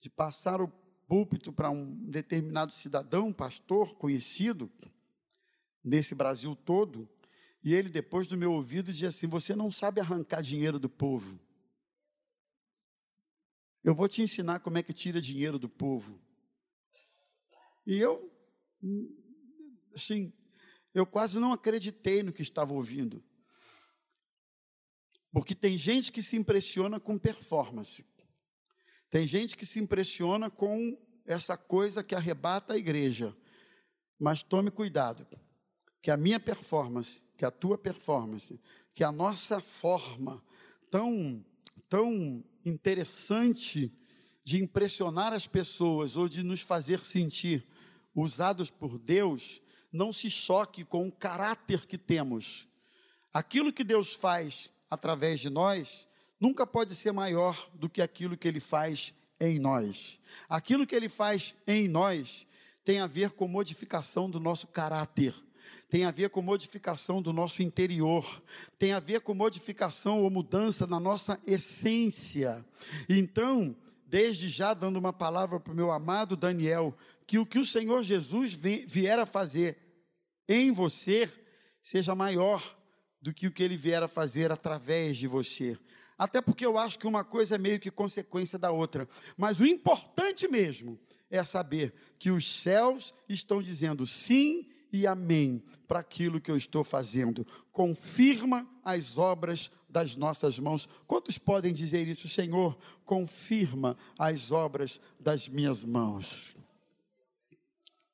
de 0.01 0.09
passar 0.09 0.61
o 0.61 0.67
púlpito 1.07 1.53
para 1.53 1.69
um 1.69 1.93
determinado 2.09 2.73
cidadão, 2.73 3.31
pastor 3.31 3.93
conhecido, 3.97 4.67
nesse 5.83 6.15
Brasil 6.15 6.55
todo, 6.55 7.07
e 7.63 7.73
ele, 7.73 7.89
depois 7.89 8.27
do 8.27 8.35
meu 8.35 8.51
ouvido, 8.51 8.91
dizia 8.91 9.07
assim: 9.07 9.27
Você 9.27 9.55
não 9.55 9.71
sabe 9.71 10.01
arrancar 10.01 10.41
dinheiro 10.41 10.77
do 10.77 10.89
povo. 10.89 11.39
Eu 13.83 13.95
vou 13.95 14.07
te 14.07 14.21
ensinar 14.21 14.59
como 14.59 14.77
é 14.77 14.83
que 14.83 14.93
tira 14.93 15.21
dinheiro 15.21 15.57
do 15.57 15.69
povo. 15.69 16.21
E 17.85 17.97
eu, 17.97 18.31
assim, 19.93 20.33
eu 20.93 21.05
quase 21.05 21.39
não 21.39 21.53
acreditei 21.53 22.21
no 22.23 22.33
que 22.33 22.41
estava 22.41 22.73
ouvindo. 22.73 23.23
Porque 25.31 25.55
tem 25.55 25.77
gente 25.77 26.11
que 26.11 26.21
se 26.21 26.35
impressiona 26.37 26.99
com 26.99 27.17
performance. 27.17 28.05
Tem 29.09 29.25
gente 29.25 29.57
que 29.57 29.65
se 29.65 29.79
impressiona 29.79 30.49
com 30.49 30.97
essa 31.25 31.57
coisa 31.57 32.03
que 32.03 32.15
arrebata 32.15 32.73
a 32.73 32.77
igreja. 32.77 33.35
Mas 34.19 34.43
tome 34.43 34.69
cuidado, 34.69 35.25
que 36.03 36.11
a 36.11 36.17
minha 36.17 36.39
performance 36.39 37.23
que 37.43 37.45
a 37.45 37.51
tua 37.51 37.77
performance, 37.77 38.57
que 38.93 39.03
a 39.03 39.11
nossa 39.11 39.59
forma 39.59 40.41
tão, 40.89 41.43
tão 41.89 42.41
interessante 42.65 43.91
de 44.45 44.63
impressionar 44.63 45.33
as 45.33 45.45
pessoas 45.45 46.15
ou 46.15 46.29
de 46.29 46.41
nos 46.41 46.61
fazer 46.61 47.03
sentir 47.03 47.67
usados 48.15 48.69
por 48.69 48.97
Deus, 48.97 49.61
não 49.91 50.13
se 50.13 50.29
choque 50.29 50.85
com 50.85 51.05
o 51.05 51.11
caráter 51.11 51.85
que 51.85 51.97
temos. 51.97 52.65
Aquilo 53.33 53.73
que 53.73 53.83
Deus 53.83 54.13
faz 54.13 54.69
através 54.89 55.41
de 55.41 55.49
nós 55.49 56.07
nunca 56.39 56.65
pode 56.65 56.95
ser 56.95 57.11
maior 57.11 57.69
do 57.73 57.89
que 57.89 58.01
aquilo 58.01 58.37
que 58.37 58.47
Ele 58.47 58.61
faz 58.61 59.13
em 59.37 59.59
nós. 59.59 60.19
Aquilo 60.47 60.87
que 60.87 60.95
Ele 60.95 61.09
faz 61.09 61.55
em 61.67 61.89
nós 61.89 62.47
tem 62.85 62.99
a 62.99 63.07
ver 63.07 63.31
com 63.31 63.47
modificação 63.49 64.29
do 64.29 64.39
nosso 64.39 64.67
caráter 64.67 65.33
tem 65.89 66.05
a 66.05 66.11
ver 66.11 66.29
com 66.29 66.41
modificação 66.41 67.21
do 67.21 67.31
nosso 67.33 67.61
interior, 67.61 68.43
tem 68.77 68.93
a 68.93 68.99
ver 68.99 69.21
com 69.21 69.33
modificação 69.33 70.21
ou 70.21 70.29
mudança 70.29 70.87
na 70.87 70.99
nossa 70.99 71.39
essência. 71.45 72.65
Então, 73.09 73.75
desde 74.05 74.49
já 74.49 74.73
dando 74.73 74.97
uma 74.97 75.13
palavra 75.13 75.59
para 75.59 75.73
o 75.73 75.75
meu 75.75 75.91
amado 75.91 76.35
Daniel, 76.35 76.95
que 77.25 77.39
o 77.39 77.45
que 77.45 77.59
o 77.59 77.65
Senhor 77.65 78.03
Jesus 78.03 78.53
vier 78.53 79.19
a 79.19 79.25
fazer 79.25 79.77
em 80.47 80.71
você 80.71 81.31
seja 81.81 82.13
maior 82.15 82.77
do 83.21 83.33
que 83.33 83.47
o 83.47 83.51
que 83.51 83.63
ele 83.63 83.77
vier 83.77 84.03
a 84.03 84.07
fazer 84.07 84.51
através 84.51 85.17
de 85.17 85.27
você. 85.27 85.77
Até 86.17 86.41
porque 86.41 86.65
eu 86.65 86.77
acho 86.77 86.99
que 86.99 87.07
uma 87.07 87.23
coisa 87.23 87.55
é 87.55 87.57
meio 87.57 87.79
que 87.79 87.89
consequência 87.89 88.59
da 88.59 88.71
outra. 88.71 89.07
Mas 89.37 89.59
o 89.59 89.65
importante 89.65 90.47
mesmo 90.47 90.99
é 91.29 91.43
saber 91.43 91.93
que 92.19 92.29
os 92.29 92.61
céus 92.61 93.13
estão 93.27 93.61
dizendo 93.61 94.05
sim 94.05 94.69
e 94.93 95.07
amém 95.07 95.63
para 95.87 95.99
aquilo 95.99 96.39
que 96.39 96.51
eu 96.51 96.55
estou 96.55 96.83
fazendo. 96.83 97.45
Confirma 97.71 98.69
as 98.85 99.17
obras 99.17 99.71
das 99.89 100.15
nossas 100.15 100.59
mãos. 100.59 100.87
Quantos 101.07 101.39
podem 101.39 101.73
dizer 101.73 102.07
isso, 102.07 102.29
Senhor? 102.29 102.77
Confirma 103.03 103.97
as 104.19 104.51
obras 104.51 105.01
das 105.19 105.49
minhas 105.49 105.83
mãos. 105.83 106.53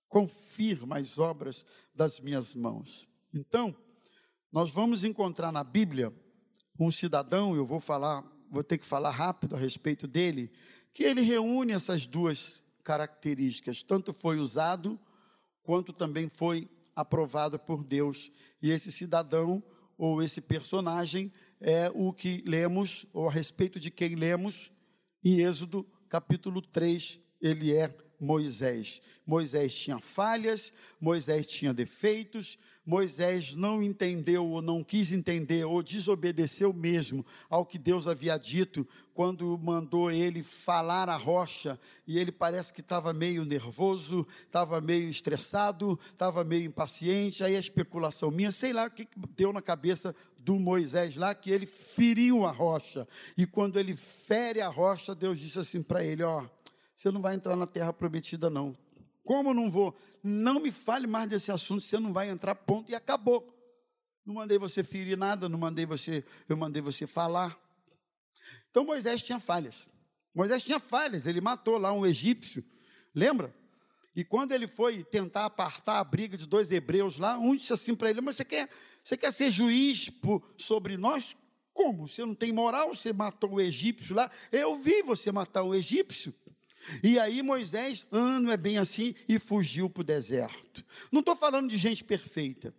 Confirma 0.08 1.00
as 1.00 1.18
obras 1.20 1.66
das 1.94 2.22
minhas 2.22 2.56
mãos. 2.56 3.10
Então, 3.34 3.76
nós 4.50 4.72
vamos 4.72 5.04
encontrar 5.04 5.52
na 5.52 5.66
Bíblia 5.66 6.14
um 6.80 6.90
cidadão, 6.90 7.58
eu 7.58 7.66
vou 7.66 7.82
falar, 7.82 8.24
vou 8.50 8.64
ter 8.64 8.78
que 8.78 8.86
falar 8.86 9.12
rápido 9.12 9.54
a 9.54 9.60
respeito 9.60 10.08
dele, 10.08 10.50
que 10.94 11.04
ele 11.04 11.22
reúne 11.22 11.74
essas 11.74 12.08
duas 12.08 12.64
características, 12.86 13.84
tanto 13.84 14.14
foi 14.14 14.40
usado 14.40 14.98
quanto 15.70 15.94
também 15.94 16.28
foi 16.28 16.68
aprovado 16.96 17.60
por 17.60 17.84
Deus. 17.84 18.32
E 18.60 18.72
esse 18.72 18.92
cidadão 18.92 19.62
ou 20.00 20.20
esse 20.20 20.42
personagem 20.42 21.32
é 21.62 21.92
o 21.94 22.12
que 22.12 22.44
lemos, 22.48 23.06
ou 23.14 23.30
a 23.30 23.32
respeito 23.32 23.80
de 23.80 23.92
quem 23.92 24.16
lemos, 24.16 24.72
em 25.24 25.42
Êxodo 25.42 25.86
capítulo 26.10 26.60
3, 26.60 27.20
ele 27.40 27.72
é 27.78 27.96
Moisés. 28.20 29.02
Moisés 29.26 29.74
tinha 29.76 30.00
falhas, 30.00 30.74
Moisés 31.00 31.48
tinha 31.48 31.74
defeitos, 31.74 32.58
Moisés 32.86 33.54
não 33.54 33.84
entendeu 33.84 34.48
ou 34.48 34.62
não 34.62 34.84
quis 34.84 35.14
entender 35.14 35.64
ou 35.64 35.84
desobedeceu 35.84 36.74
mesmo 36.74 37.24
ao 37.48 37.64
que 37.66 37.78
Deus 37.78 38.08
havia 38.08 38.36
dito 38.38 38.88
quando 39.14 39.60
mandou 39.62 40.10
ele 40.10 40.42
falar 40.42 41.10
a 41.10 41.18
rocha 41.18 41.80
e 42.08 42.18
ele 42.18 42.32
parece 42.32 42.74
que 42.74 42.82
estava 42.82 43.14
meio 43.14 43.44
nervoso, 43.44 44.26
estava 44.46 44.80
meio 44.80 45.10
estressado, 45.10 46.00
estava 46.06 46.44
meio 46.44 46.66
impaciente. 46.66 47.44
Aí 47.44 47.56
a 47.56 47.60
especulação 47.60 48.32
minha, 48.32 48.50
sei 48.50 48.72
lá 48.72 48.86
o 48.86 48.92
que 48.92 49.08
deu 49.36 49.52
na 49.52 49.62
cabeça 49.62 50.16
do 50.38 50.58
Moisés 50.58 51.16
lá, 51.16 51.36
que 51.36 51.52
ele 51.52 51.66
feriu 51.66 52.46
a 52.46 52.52
rocha. 52.52 53.06
E 53.38 53.46
quando 53.46 53.78
ele 53.78 53.96
fere 53.96 54.62
a 54.62 54.70
rocha, 54.70 55.14
Deus 55.14 55.38
disse 55.38 55.60
assim 55.60 55.84
para 55.84 56.04
ele: 56.04 56.24
Ó, 56.24 56.46
você 57.00 57.12
não 57.12 57.22
vai 57.22 57.34
entrar 57.34 57.56
na 57.56 57.66
terra 57.66 57.94
prometida, 57.94 58.50
não. 58.50 58.78
Como 59.24 59.54
não 59.54 59.72
vou? 59.72 59.96
Não 60.22 60.60
me 60.60 60.70
fale 60.70 61.08
mais 61.08 61.30
desse 61.30 61.50
assunto, 61.50 61.80
você 61.80 61.98
não 61.98 62.12
vai 62.12 62.30
entrar, 62.30 62.54
ponto, 62.54 62.92
e 62.92 62.96
acabou. 62.96 63.58
Não 64.26 64.34
mandei 64.34 64.58
você 64.58 64.84
ferir 64.84 65.18
nada, 65.18 65.48
não 65.48 65.58
mandei 65.58 65.86
você, 65.86 66.26
eu 66.50 66.58
mandei 66.58 66.82
você 66.82 67.08
falar. 67.08 67.58
Então 68.70 68.84
Moisés 68.84 69.24
tinha 69.24 69.40
falhas. 69.40 69.90
Moisés 70.36 70.62
tinha 70.62 70.78
falhas, 70.78 71.26
ele 71.26 71.40
matou 71.40 71.78
lá 71.78 71.90
um 71.94 72.06
egípcio, 72.06 72.62
lembra? 73.16 73.56
E 74.14 74.26
quando 74.26 74.52
ele 74.52 74.68
foi 74.68 75.02
tentar 75.02 75.46
apartar 75.46 76.00
a 76.00 76.04
briga 76.04 76.36
de 76.36 76.46
dois 76.46 76.70
hebreus 76.70 77.18
lá, 77.18 77.38
um 77.38 77.56
disse 77.56 77.72
assim 77.72 77.96
para 77.96 78.10
ele: 78.10 78.20
Mas 78.20 78.36
você 78.36 78.44
quer, 78.44 78.70
você 79.02 79.16
quer 79.16 79.32
ser 79.32 79.50
juiz 79.50 80.10
por, 80.10 80.44
sobre 80.58 80.98
nós? 80.98 81.38
Como? 81.72 82.10
Você 82.10 82.26
não 82.26 82.36
tem 82.36 82.52
moral? 82.52 82.94
Você 82.94 83.14
matou 83.14 83.54
o 83.54 83.62
egípcio 83.62 84.14
lá? 84.14 84.30
Eu 84.52 84.76
vi 84.76 85.02
você 85.02 85.32
matar 85.32 85.64
o 85.64 85.74
egípcio. 85.74 86.36
E 87.04 87.20
aí 87.20 87.42
Moisés, 87.42 88.06
ah, 88.12 88.40
não 88.40 88.52
é 88.52 88.58
bem 88.58 88.78
assim, 88.78 89.14
e 89.28 89.38
fugiu 89.40 89.90
para 89.90 90.02
o 90.02 90.04
deserto. 90.04 90.86
Não 91.12 91.20
estou 91.20 91.36
falando 91.36 91.70
de 91.70 91.78
gente 91.78 92.04
perfeita. 92.04 92.74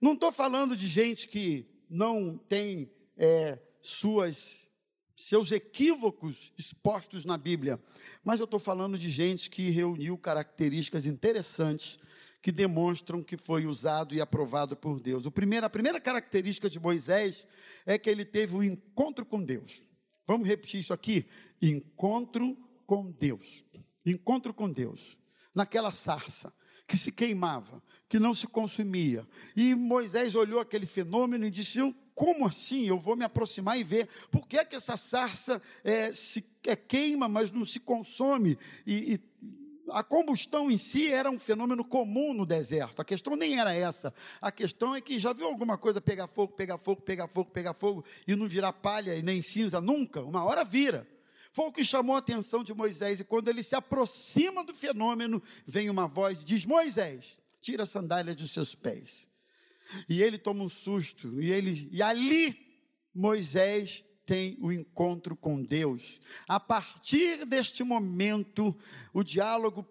Não 0.00 0.12
estou 0.12 0.30
falando 0.30 0.76
de 0.76 0.86
gente 0.86 1.28
que 1.28 1.66
não 1.88 2.36
tem 2.36 2.90
é, 3.16 3.58
suas 3.80 4.68
seus 5.16 5.50
equívocos 5.50 6.52
expostos 6.56 7.24
na 7.24 7.36
Bíblia, 7.36 7.80
mas 8.22 8.38
eu 8.38 8.44
estou 8.44 8.60
falando 8.60 8.96
de 8.96 9.10
gente 9.10 9.50
que 9.50 9.68
reuniu 9.68 10.16
características 10.16 11.06
interessantes 11.06 11.98
que 12.40 12.52
demonstram 12.52 13.20
que 13.20 13.36
foi 13.36 13.66
usado 13.66 14.14
e 14.14 14.20
aprovado 14.20 14.76
por 14.76 15.00
Deus. 15.00 15.26
O 15.26 15.30
primeiro, 15.32 15.66
a 15.66 15.70
primeira 15.70 16.00
característica 16.00 16.70
de 16.70 16.78
Moisés 16.78 17.48
é 17.84 17.98
que 17.98 18.08
ele 18.08 18.24
teve 18.24 18.54
um 18.54 18.62
encontro 18.62 19.26
com 19.26 19.42
Deus. 19.42 19.82
Vamos 20.24 20.46
repetir 20.46 20.78
isso 20.78 20.92
aqui? 20.92 21.26
Encontro 21.60 22.56
com 22.88 23.10
Deus. 23.10 23.62
Encontro 24.04 24.54
com 24.54 24.72
Deus. 24.72 25.18
Naquela 25.54 25.92
sarça 25.92 26.50
que 26.86 26.96
se 26.96 27.12
queimava, 27.12 27.82
que 28.08 28.18
não 28.18 28.32
se 28.32 28.46
consumia. 28.46 29.28
E 29.54 29.74
Moisés 29.74 30.34
olhou 30.34 30.58
aquele 30.58 30.86
fenômeno 30.86 31.44
e 31.44 31.50
disse: 31.50 31.78
Como 32.14 32.46
assim? 32.46 32.88
Eu 32.88 32.98
vou 32.98 33.14
me 33.14 33.24
aproximar 33.24 33.78
e 33.78 33.84
ver. 33.84 34.08
Por 34.30 34.48
que, 34.48 34.56
é 34.56 34.64
que 34.64 34.74
essa 34.74 34.96
sarça 34.96 35.60
é, 35.84 36.10
se 36.12 36.42
é, 36.66 36.74
queima, 36.74 37.28
mas 37.28 37.52
não 37.52 37.66
se 37.66 37.78
consome? 37.78 38.56
E, 38.86 39.14
e 39.14 39.20
a 39.90 40.02
combustão 40.02 40.70
em 40.70 40.78
si 40.78 41.12
era 41.12 41.30
um 41.30 41.38
fenômeno 41.38 41.84
comum 41.84 42.32
no 42.32 42.46
deserto. 42.46 43.02
A 43.02 43.04
questão 43.04 43.36
nem 43.36 43.58
era 43.58 43.74
essa. 43.74 44.14
A 44.40 44.50
questão 44.50 44.94
é 44.94 45.00
que 45.02 45.18
já 45.18 45.34
viu 45.34 45.46
alguma 45.46 45.76
coisa 45.76 46.00
pegar 46.00 46.26
fogo, 46.26 46.54
pegar 46.54 46.78
fogo, 46.78 47.02
pegar 47.02 47.28
fogo, 47.28 47.50
pegar 47.50 47.74
fogo 47.74 48.04
e 48.26 48.34
não 48.34 48.48
virar 48.48 48.72
palha 48.72 49.14
e 49.14 49.22
nem 49.22 49.42
cinza 49.42 49.78
nunca? 49.78 50.22
Uma 50.22 50.42
hora 50.42 50.64
vira. 50.64 51.06
Foi 51.52 51.66
o 51.66 51.72
que 51.72 51.84
chamou 51.84 52.16
a 52.16 52.18
atenção 52.18 52.62
de 52.62 52.74
Moisés. 52.74 53.20
E 53.20 53.24
quando 53.24 53.48
ele 53.48 53.62
se 53.62 53.74
aproxima 53.74 54.64
do 54.64 54.74
fenômeno, 54.74 55.42
vem 55.66 55.90
uma 55.90 56.06
voz: 56.06 56.44
diz: 56.44 56.64
Moisés, 56.64 57.38
tira 57.60 57.82
a 57.82 57.86
sandália 57.86 58.34
dos 58.34 58.50
seus 58.50 58.74
pés. 58.74 59.28
E 60.08 60.22
ele 60.22 60.38
toma 60.38 60.64
um 60.64 60.68
susto. 60.68 61.40
E, 61.40 61.50
ele, 61.50 61.88
e 61.90 62.02
ali, 62.02 62.56
Moisés 63.14 64.04
tem 64.26 64.58
o 64.60 64.70
encontro 64.70 65.34
com 65.34 65.62
Deus. 65.62 66.20
A 66.46 66.60
partir 66.60 67.46
deste 67.46 67.82
momento, 67.82 68.76
o 69.14 69.24
diálogo 69.24 69.86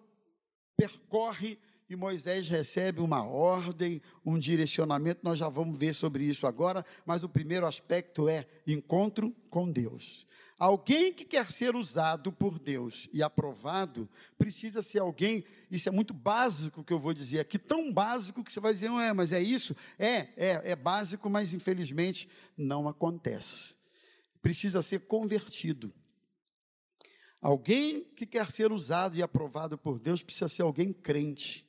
percorre 0.76 1.58
e 1.88 1.96
Moisés 1.96 2.48
recebe 2.48 3.00
uma 3.00 3.24
ordem, 3.24 4.02
um 4.24 4.38
direcionamento. 4.38 5.20
Nós 5.22 5.38
já 5.38 5.48
vamos 5.48 5.78
ver 5.78 5.94
sobre 5.94 6.24
isso 6.24 6.46
agora, 6.46 6.84
mas 7.06 7.24
o 7.24 7.28
primeiro 7.28 7.66
aspecto 7.66 8.28
é 8.28 8.46
encontro 8.66 9.34
com 9.48 9.70
Deus. 9.70 10.26
Alguém 10.58 11.12
que 11.12 11.24
quer 11.24 11.50
ser 11.50 11.76
usado 11.76 12.32
por 12.32 12.58
Deus 12.58 13.08
e 13.12 13.22
aprovado, 13.22 14.08
precisa 14.36 14.82
ser 14.82 14.98
alguém, 14.98 15.44
isso 15.70 15.88
é 15.88 15.92
muito 15.92 16.12
básico 16.12 16.82
que 16.82 16.92
eu 16.92 16.98
vou 16.98 17.14
dizer 17.14 17.38
aqui, 17.38 17.58
tão 17.58 17.92
básico 17.92 18.42
que 18.42 18.52
você 18.52 18.58
vai 18.58 18.74
dizer, 18.74 18.90
é, 18.90 19.12
mas 19.12 19.32
é 19.32 19.40
isso? 19.40 19.74
É, 19.96 20.28
é, 20.36 20.60
é 20.64 20.76
básico, 20.76 21.30
mas 21.30 21.54
infelizmente 21.54 22.28
não 22.56 22.88
acontece. 22.88 23.76
Precisa 24.42 24.82
ser 24.82 25.00
convertido. 25.00 25.94
Alguém 27.40 28.02
que 28.02 28.26
quer 28.26 28.50
ser 28.50 28.72
usado 28.72 29.16
e 29.16 29.22
aprovado 29.22 29.78
por 29.78 30.00
Deus 30.00 30.24
precisa 30.24 30.48
ser 30.48 30.62
alguém 30.62 30.92
crente, 30.92 31.67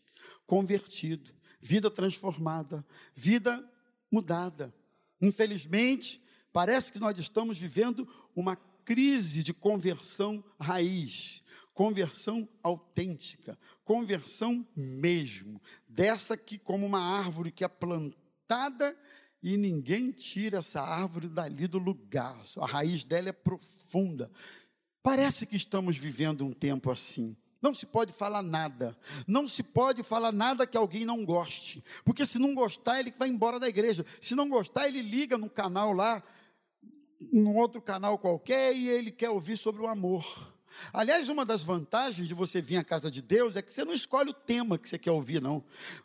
convertido, 0.50 1.32
vida 1.62 1.92
transformada, 1.92 2.84
vida 3.14 3.64
mudada. 4.12 4.74
Infelizmente, 5.22 6.20
parece 6.52 6.92
que 6.92 6.98
nós 6.98 7.16
estamos 7.20 7.60
vivendo 7.60 8.10
uma 8.36 8.56
crise 8.84 9.44
de 9.44 9.54
conversão 9.54 10.44
raiz, 10.60 11.44
conversão 11.72 12.50
autêntica, 12.64 13.60
conversão 13.86 14.68
mesmo, 14.76 15.62
dessa 15.88 16.36
que, 16.36 16.58
como 16.58 16.84
uma 16.84 17.00
árvore 17.00 17.52
que 17.52 17.64
é 17.64 17.68
plantada 17.68 18.98
e 19.44 19.56
ninguém 19.56 20.12
tira 20.12 20.58
essa 20.58 20.82
árvore 20.82 21.30
dali 21.30 21.68
do 21.68 21.78
lugar, 21.78 22.42
a 22.58 22.66
raiz 22.66 23.04
dela 23.04 23.30
é 23.30 23.34
profunda. 23.34 24.32
Parece 25.04 25.46
que 25.46 25.56
estamos 25.56 25.96
vivendo 25.96 26.44
um 26.44 26.54
tempo 26.54 26.90
assim. 26.90 27.38
Não 27.62 27.74
se 27.74 27.86
pode 27.86 28.13
falar 28.13 28.41
nada. 28.41 28.98
Não 29.28 29.48
se 29.48 29.63
pode 29.63 30.04
falar 30.04 30.32
nada 30.32 30.65
que 30.65 30.78
alguém 30.78 31.06
não 31.06 31.26
goste. 31.26 31.84
Porque 32.06 32.26
se 32.26 32.39
não 32.39 32.56
gostar, 32.56 33.00
ele 33.00 33.13
vai 33.17 33.28
embora 33.28 33.60
da 33.60 33.67
igreja. 33.67 34.06
Se 34.22 34.36
não 34.36 34.48
gostar, 34.48 34.88
ele 34.88 35.02
liga 35.02 35.38
no 35.38 35.50
canal 35.50 35.91
lá 35.91 36.24
num 37.19 37.58
outro 37.58 37.82
canal 37.82 38.17
qualquer 38.17 38.74
e 38.74 38.88
ele 38.88 39.12
quer 39.12 39.30
ouvir 39.30 39.58
sobre 39.58 39.82
o 39.82 39.88
amor. 39.88 40.54
Aliás, 40.94 41.30
uma 41.30 41.46
das 41.46 41.64
vantagens 41.64 42.28
de 42.28 42.34
você 42.34 42.62
vir 42.62 42.78
à 42.78 42.84
casa 42.84 43.10
de 43.10 43.22
Deus 43.22 43.56
é 43.56 43.62
que 43.62 43.72
você 43.72 43.84
não 43.84 43.94
escolhe 43.94 44.30
o 44.30 44.34
tema 44.34 44.78
que 44.78 44.88
você 44.88 44.98
quer 44.98 45.12
ouvir, 45.12 45.42
não. 45.42 45.64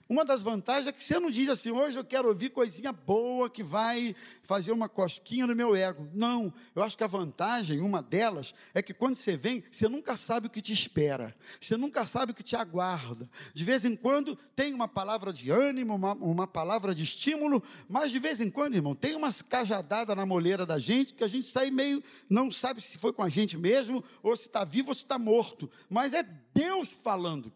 Uma 0.09 0.24
das 0.24 0.42
vantagens 0.42 0.87
é 0.87 0.92
que 0.92 1.03
você 1.03 1.18
não 1.18 1.31
diz 1.31 1.48
assim, 1.48 1.70
hoje 1.70 1.96
eu 1.96 2.05
quero 2.05 2.29
ouvir 2.29 2.50
coisinha 2.50 2.92
boa 2.92 3.48
que 3.48 3.62
vai 3.62 4.14
fazer 4.42 4.72
uma 4.72 4.88
cosquinha 4.88 5.46
no 5.46 5.55
meu 5.55 5.74
ego. 5.74 6.09
Não, 6.12 6.53
eu 6.74 6.83
acho 6.83 6.96
que 6.96 7.05
a 7.05 7.09
vantagem, 7.09 7.81
uma 7.81 8.03
delas, 8.03 8.55
é 8.74 8.83
que 8.83 8.94
quando 8.94 9.16
você 9.16 9.37
vem, 9.37 9.64
você 9.70 9.88
nunca 9.88 10.16
sabe 10.16 10.46
o 10.46 10.50
que 10.50 10.61
te 10.61 10.72
espera, 10.72 11.35
você 11.61 11.77
nunca 11.77 12.07
sabe 12.07 12.33
o 12.33 12.35
que 12.35 12.42
te 12.42 12.57
aguarda. 12.57 13.29
De 13.53 13.64
vez 13.64 13.85
em 13.85 13.96
quando 13.96 14.37
tem 14.55 14.74
uma 14.74 14.88
palavra 14.88 15.33
de 15.33 15.50
ânimo, 15.50 15.94
uma, 15.94 16.12
uma 16.14 16.46
palavra 16.46 16.94
de 16.94 17.03
estímulo, 17.03 17.62
mas 17.88 18.11
de 18.11 18.18
vez 18.18 18.40
em 18.40 18.50
quando, 18.50 18.74
irmão, 18.74 18.94
tem 18.94 19.14
umas 19.14 19.42
cajadadas 19.42 20.16
na 20.16 20.27
moleira 20.27 20.66
da 20.66 20.79
gente 20.79 21.14
que 21.14 21.24
a 21.24 21.29
gente 21.29 21.48
sai 21.48 21.70
meio, 21.70 22.03
não 22.29 22.50
sabe 22.50 22.81
se 22.81 22.98
foi 22.98 23.12
com 23.12 23.22
a 23.22 23.29
gente 23.29 23.57
mesmo 23.57 24.05
ou 24.22 24.37
se 24.37 24.48
está 24.54 24.64
vivo 24.64 24.90
ou 24.90 24.94
se 24.94 25.02
está 25.02 25.18
morto, 25.18 25.68
mas 25.90 26.14
é 26.14 26.22
Deus 26.22 26.90
falando. 26.90 27.52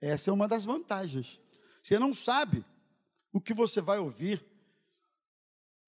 Essa 0.00 0.30
é 0.30 0.32
uma 0.32 0.46
das 0.46 0.64
vantagens. 0.64 1.40
Você 1.82 1.98
não 1.98 2.14
sabe 2.14 2.64
o 3.32 3.40
que 3.40 3.52
você 3.52 3.80
vai 3.80 3.98
ouvir. 3.98 4.44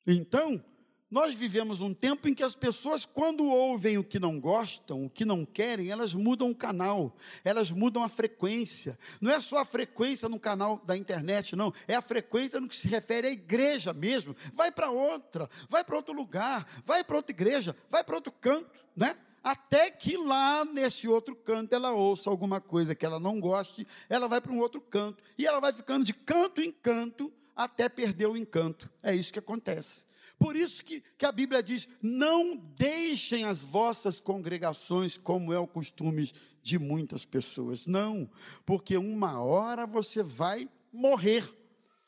Então, 0.07 0.63
nós 1.09 1.35
vivemos 1.35 1.81
um 1.81 1.95
tempo 1.95 2.29
em 2.29 2.35
que 2.35 2.43
as 2.43 2.57
pessoas, 2.57 3.07
quando 3.07 3.47
ouvem 3.47 3.97
o 3.97 4.05
que 4.05 4.19
não 4.19 4.41
gostam, 4.41 5.05
o 5.05 5.11
que 5.11 5.25
não 5.25 5.45
querem, 5.45 5.91
elas 5.91 6.15
mudam 6.15 6.51
o 6.51 6.55
canal, 6.55 7.15
elas 7.45 7.71
mudam 7.71 8.03
a 8.03 8.09
frequência. 8.09 8.99
Não 9.21 9.31
é 9.31 9.39
só 9.39 9.59
a 9.59 9.65
frequência 9.65 10.29
no 10.29 10.41
canal 10.41 10.83
da 10.85 10.97
internet, 10.97 11.55
não, 11.55 11.73
é 11.87 11.95
a 11.95 12.03
frequência 12.03 12.59
no 12.59 12.69
que 12.69 12.77
se 12.77 12.89
refere 12.89 13.29
à 13.29 13.31
igreja 13.31 13.93
mesmo. 13.93 14.35
Vai 14.53 14.73
para 14.73 14.91
outra, 14.91 15.49
vai 15.69 15.85
para 15.85 15.97
outro 15.97 16.15
lugar, 16.15 16.67
vai 16.85 17.05
para 17.05 17.17
outra 17.17 17.33
igreja, 17.33 17.77
vai 17.89 18.03
para 18.03 18.17
outro 18.17 18.33
canto, 18.33 18.71
né? 18.97 19.17
Até 19.43 19.91
que 19.91 20.17
lá 20.17 20.65
nesse 20.65 21.09
outro 21.09 21.35
canto 21.35 21.75
ela 21.75 21.93
ouça 21.93 22.31
alguma 22.31 22.61
coisa 22.61 22.95
que 22.95 23.05
ela 23.05 23.19
não 23.19 23.41
goste, 23.41 23.87
ela 24.09 24.29
vai 24.29 24.41
para 24.41 24.53
um 24.53 24.59
outro 24.59 24.81
canto, 24.81 25.23
e 25.37 25.47
ela 25.47 25.61
vai 25.61 25.73
ficando 25.73 26.05
de 26.05 26.15
canto 26.15 26.61
em 26.61 26.71
canto 26.71 27.33
até 27.55 27.89
perder 27.89 28.27
o 28.27 28.37
encanto. 28.37 28.91
É 29.03 29.15
isso 29.15 29.33
que 29.33 29.39
acontece. 29.39 30.07
Por 30.39 30.57
isso 30.57 30.85
que, 30.85 31.03
que 31.19 31.27
a 31.27 31.33
Bíblia 31.33 31.63
diz: 31.63 31.89
não 32.01 32.57
deixem 32.57 33.45
as 33.45 33.63
vossas 33.63 34.21
congregações 34.21 35.17
como 35.17 35.53
é 35.53 35.59
o 35.59 35.67
costume 35.67 36.31
de 36.63 36.79
muitas 36.79 37.25
pessoas. 37.25 37.87
Não, 37.87 38.31
porque 38.65 38.97
uma 38.97 39.41
hora 39.43 39.87
você 39.87 40.23
vai 40.23 40.69
morrer 40.93 41.53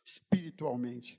espiritualmente. 0.04 1.18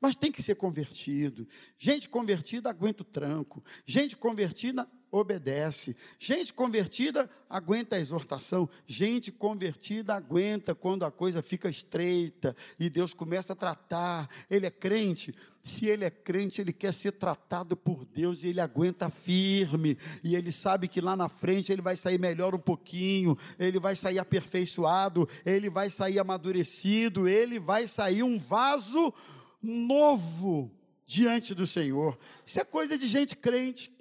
Mas 0.00 0.16
tem 0.16 0.32
que 0.32 0.42
ser 0.42 0.56
convertido. 0.56 1.46
Gente 1.78 2.08
convertida 2.08 2.70
aguenta 2.70 3.02
o 3.02 3.06
tranco. 3.06 3.62
Gente 3.86 4.16
convertida 4.16 4.88
obedece. 5.12 5.94
Gente 6.18 6.54
convertida 6.54 7.30
aguenta 7.48 7.96
a 7.96 8.00
exortação. 8.00 8.68
Gente 8.86 9.30
convertida 9.30 10.14
aguenta 10.14 10.74
quando 10.74 11.04
a 11.04 11.10
coisa 11.10 11.42
fica 11.42 11.68
estreita 11.68 12.56
e 12.80 12.88
Deus 12.88 13.12
começa 13.12 13.52
a 13.52 13.56
tratar. 13.56 14.28
Ele 14.50 14.66
é 14.66 14.70
crente. 14.70 15.34
Se 15.62 15.86
ele 15.86 16.04
é 16.04 16.10
crente, 16.10 16.60
ele 16.60 16.72
quer 16.72 16.92
ser 16.92 17.12
tratado 17.12 17.76
por 17.76 18.04
Deus 18.06 18.42
e 18.42 18.48
ele 18.48 18.60
aguenta 18.60 19.10
firme. 19.10 19.98
E 20.24 20.34
ele 20.34 20.50
sabe 20.50 20.88
que 20.88 21.00
lá 21.00 21.14
na 21.14 21.28
frente 21.28 21.70
ele 21.70 21.82
vai 21.82 21.94
sair 21.94 22.18
melhor 22.18 22.54
um 22.54 22.58
pouquinho, 22.58 23.36
ele 23.58 23.78
vai 23.78 23.94
sair 23.94 24.18
aperfeiçoado, 24.18 25.28
ele 25.44 25.68
vai 25.68 25.90
sair 25.90 26.18
amadurecido, 26.18 27.28
ele 27.28 27.60
vai 27.60 27.86
sair 27.86 28.22
um 28.22 28.38
vaso 28.38 29.14
novo 29.62 30.72
diante 31.06 31.54
do 31.54 31.66
Senhor. 31.66 32.18
Isso 32.44 32.58
é 32.58 32.64
coisa 32.64 32.96
de 32.96 33.06
gente 33.06 33.36
crente. 33.36 33.92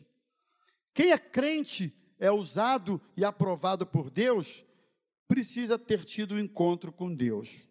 Quem 0.93 1.11
é 1.11 1.17
crente 1.17 1.93
é 2.19 2.31
usado 2.31 3.01
e 3.15 3.25
aprovado 3.25 3.85
por 3.85 4.09
Deus, 4.09 4.63
precisa 5.27 5.79
ter 5.79 6.03
tido 6.05 6.35
um 6.35 6.39
encontro 6.39 6.91
com 6.91 7.13
Deus. 7.13 7.67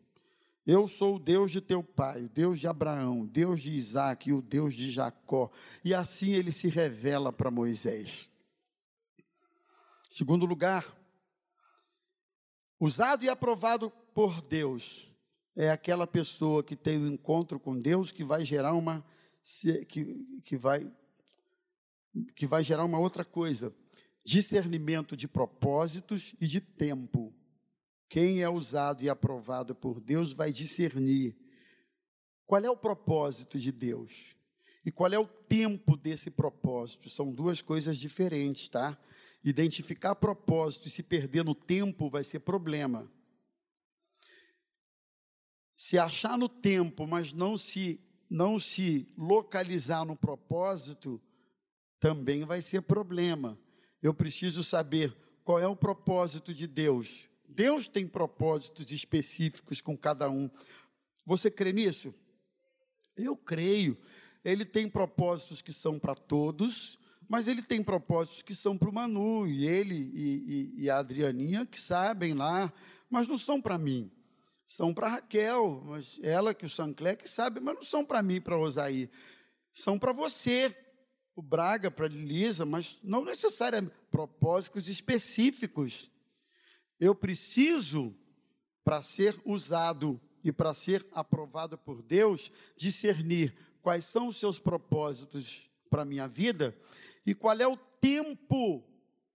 Eu 0.66 0.86
sou 0.86 1.16
o 1.16 1.18
Deus 1.18 1.50
de 1.50 1.60
teu 1.60 1.82
pai, 1.82 2.24
o 2.24 2.28
Deus 2.28 2.60
de 2.60 2.66
Abraão, 2.66 3.26
Deus 3.26 3.60
de 3.60 3.72
Isaac 3.72 4.28
e 4.28 4.32
o 4.32 4.42
Deus 4.42 4.74
de 4.74 4.90
Jacó. 4.90 5.50
E 5.84 5.94
assim 5.94 6.32
ele 6.32 6.52
se 6.52 6.68
revela 6.68 7.32
para 7.32 7.50
Moisés. 7.50 8.30
Segundo 10.08 10.44
lugar, 10.46 10.86
usado 12.78 13.24
e 13.24 13.28
aprovado 13.28 13.90
por 14.14 14.42
Deus 14.42 15.08
é 15.54 15.70
aquela 15.70 16.06
pessoa 16.06 16.62
que 16.62 16.76
tem 16.76 16.98
o 16.98 17.02
um 17.02 17.08
encontro 17.08 17.60
com 17.60 17.80
Deus 17.80 18.10
que 18.10 18.24
vai 18.24 18.44
gerar 18.44 18.72
uma 18.72 19.04
que, 19.88 20.40
que 20.42 20.56
vai 20.56 20.90
que 22.34 22.46
vai 22.46 22.62
gerar 22.62 22.84
uma 22.84 22.98
outra 22.98 23.24
coisa: 23.24 23.74
discernimento 24.24 25.16
de 25.16 25.28
propósitos 25.28 26.34
e 26.40 26.46
de 26.46 26.60
tempo. 26.60 27.34
Quem 28.08 28.42
é 28.42 28.48
usado 28.48 29.02
e 29.02 29.08
aprovado 29.08 29.74
por 29.74 30.00
Deus 30.00 30.32
vai 30.32 30.52
discernir 30.52 31.36
qual 32.44 32.64
é 32.64 32.68
o 32.68 32.76
propósito 32.76 33.58
de 33.58 33.70
Deus 33.70 34.34
e 34.84 34.90
qual 34.90 35.12
é 35.12 35.18
o 35.18 35.26
tempo 35.26 35.96
desse 35.96 36.30
propósito. 36.30 37.08
São 37.08 37.32
duas 37.32 37.62
coisas 37.62 37.96
diferentes, 37.96 38.68
tá? 38.68 38.98
Identificar 39.44 40.16
propósito 40.16 40.88
e 40.88 40.90
se 40.90 41.02
perder 41.02 41.44
no 41.44 41.54
tempo 41.54 42.10
vai 42.10 42.24
ser 42.24 42.40
problema. 42.40 43.10
Se 45.76 45.96
achar 45.96 46.36
no 46.36 46.48
tempo, 46.48 47.06
mas 47.06 47.32
não 47.32 47.56
se 47.56 48.00
não 48.28 48.60
se 48.60 49.12
localizar 49.16 50.04
no 50.04 50.16
propósito, 50.16 51.20
também 52.00 52.44
vai 52.44 52.62
ser 52.62 52.80
problema. 52.80 53.56
Eu 54.02 54.14
preciso 54.14 54.64
saber 54.64 55.14
qual 55.44 55.58
é 55.58 55.66
o 55.66 55.76
propósito 55.76 56.54
de 56.54 56.66
Deus. 56.66 57.28
Deus 57.46 57.86
tem 57.86 58.06
propósitos 58.06 58.90
específicos 58.90 59.80
com 59.80 59.96
cada 59.96 60.30
um. 60.30 60.50
Você 61.26 61.50
crê 61.50 61.72
nisso? 61.72 62.14
Eu 63.16 63.36
creio. 63.36 63.98
Ele 64.42 64.64
tem 64.64 64.88
propósitos 64.88 65.60
que 65.60 65.72
são 65.72 65.98
para 65.98 66.14
todos, 66.14 66.98
mas 67.28 67.46
ele 67.46 67.62
tem 67.62 67.82
propósitos 67.82 68.42
que 68.42 68.54
são 68.54 68.78
para 68.78 68.88
o 68.88 68.92
Manu, 68.92 69.46
e 69.46 69.66
ele 69.66 69.94
e, 69.94 70.72
e, 70.78 70.84
e, 70.84 70.90
a 70.90 70.98
Adrianinha 70.98 71.66
que 71.66 71.78
sabem 71.78 72.32
lá, 72.32 72.72
mas 73.10 73.28
não 73.28 73.36
são 73.36 73.60
para 73.60 73.76
mim. 73.76 74.10
São 74.66 74.94
para 74.94 75.08
Raquel, 75.08 75.82
mas 75.86 76.18
ela 76.22 76.54
que 76.54 76.64
o 76.64 76.70
Sancler 76.70 77.18
que 77.18 77.28
sabe, 77.28 77.60
mas 77.60 77.74
não 77.74 77.82
são 77.82 78.04
para 78.04 78.22
mim, 78.22 78.40
para 78.40 78.56
Osaí. 78.56 79.10
São 79.72 79.98
para 79.98 80.12
você 80.12 80.74
o 81.34 81.42
Braga 81.42 81.90
para 81.90 82.08
Lisa, 82.08 82.64
mas 82.64 83.00
não 83.02 83.24
necessariamente 83.24 83.94
propósitos 84.10 84.88
específicos. 84.88 86.10
Eu 86.98 87.14
preciso, 87.14 88.14
para 88.84 89.02
ser 89.02 89.40
usado 89.44 90.20
e 90.42 90.52
para 90.52 90.74
ser 90.74 91.06
aprovado 91.12 91.78
por 91.78 92.02
Deus, 92.02 92.50
discernir 92.76 93.54
quais 93.82 94.04
são 94.04 94.28
os 94.28 94.38
seus 94.38 94.58
propósitos 94.58 95.68
para 95.88 96.02
a 96.02 96.06
minha 96.06 96.28
vida 96.28 96.76
e 97.26 97.34
qual 97.34 97.56
é 97.58 97.66
o 97.66 97.76
tempo 97.76 98.84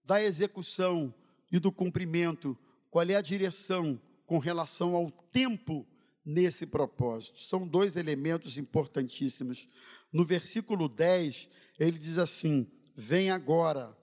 da 0.04 0.22
execução 0.22 1.12
e 1.50 1.58
do 1.58 1.72
cumprimento, 1.72 2.56
qual 2.90 3.04
é 3.08 3.14
a 3.14 3.20
direção 3.20 4.00
com 4.24 4.38
relação 4.38 4.94
ao 4.94 5.10
tempo 5.10 5.86
nesse 6.26 6.66
propósito. 6.66 7.38
São 7.38 7.66
dois 7.66 7.96
elementos 7.96 8.58
importantíssimos. 8.58 9.68
No 10.12 10.24
versículo 10.24 10.88
10, 10.88 11.48
ele 11.78 11.96
diz 11.96 12.18
assim: 12.18 12.68
Vem 12.96 13.30
agora. 13.30 13.96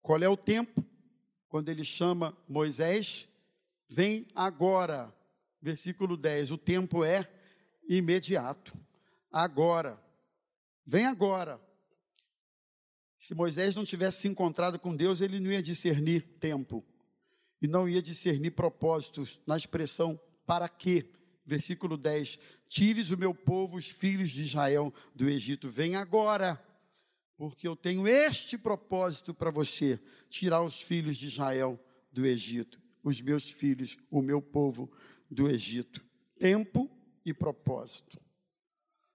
Qual 0.00 0.22
é 0.22 0.28
o 0.28 0.36
tempo? 0.36 0.84
Quando 1.48 1.68
ele 1.68 1.84
chama 1.84 2.36
Moisés, 2.48 3.28
vem 3.88 4.28
agora. 4.34 5.12
Versículo 5.60 6.16
10: 6.16 6.52
O 6.52 6.58
tempo 6.58 7.04
é 7.04 7.28
imediato. 7.88 8.72
Agora. 9.30 10.00
Vem 10.86 11.06
agora. 11.06 11.60
Se 13.18 13.34
Moisés 13.34 13.76
não 13.76 13.84
tivesse 13.84 14.22
se 14.22 14.28
encontrado 14.28 14.78
com 14.78 14.94
Deus, 14.94 15.20
ele 15.20 15.38
não 15.38 15.50
ia 15.50 15.62
discernir 15.62 16.22
tempo 16.38 16.84
e 17.62 17.68
não 17.68 17.88
ia 17.88 18.02
discernir 18.02 18.50
propósitos 18.50 19.40
na 19.46 19.56
expressão 19.56 20.20
para 20.44 20.68
quê. 20.68 21.08
Versículo 21.46 21.96
10: 21.96 22.38
Tires 22.68 23.10
o 23.10 23.16
meu 23.16 23.32
povo, 23.32 23.76
os 23.76 23.86
filhos 23.86 24.30
de 24.30 24.42
Israel, 24.42 24.92
do 25.14 25.28
Egito. 25.28 25.70
Vem 25.70 25.94
agora, 25.94 26.60
porque 27.36 27.66
eu 27.66 27.76
tenho 27.76 28.06
este 28.08 28.58
propósito 28.58 29.32
para 29.32 29.50
você: 29.50 29.98
tirar 30.28 30.62
os 30.62 30.82
filhos 30.82 31.16
de 31.16 31.28
Israel 31.28 31.78
do 32.10 32.26
Egito, 32.26 32.80
os 33.02 33.20
meus 33.20 33.48
filhos, 33.48 33.96
o 34.10 34.20
meu 34.20 34.42
povo 34.42 34.90
do 35.30 35.48
Egito. 35.48 36.04
Tempo 36.38 36.90
e 37.24 37.32
propósito. 37.32 38.20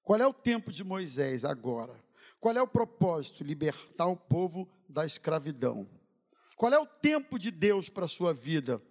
Qual 0.01 0.19
é 0.21 0.25
o 0.25 0.33
tempo 0.33 0.71
de 0.71 0.85
Moisés 0.85 1.43
agora? 1.43 1.93
Qual 2.39 2.55
é 2.55 2.61
o 2.61 2.67
propósito? 2.67 3.43
Libertar 3.43 4.07
o 4.07 4.15
povo 4.15 4.69
da 4.87 5.05
escravidão. 5.05 5.87
Qual 6.57 6.73
é 6.73 6.79
o 6.79 6.87
tempo 6.87 7.37
de 7.37 7.51
Deus 7.51 7.87
para 7.87 8.05
a 8.05 8.09
sua 8.09 8.33
vida? 8.33 8.81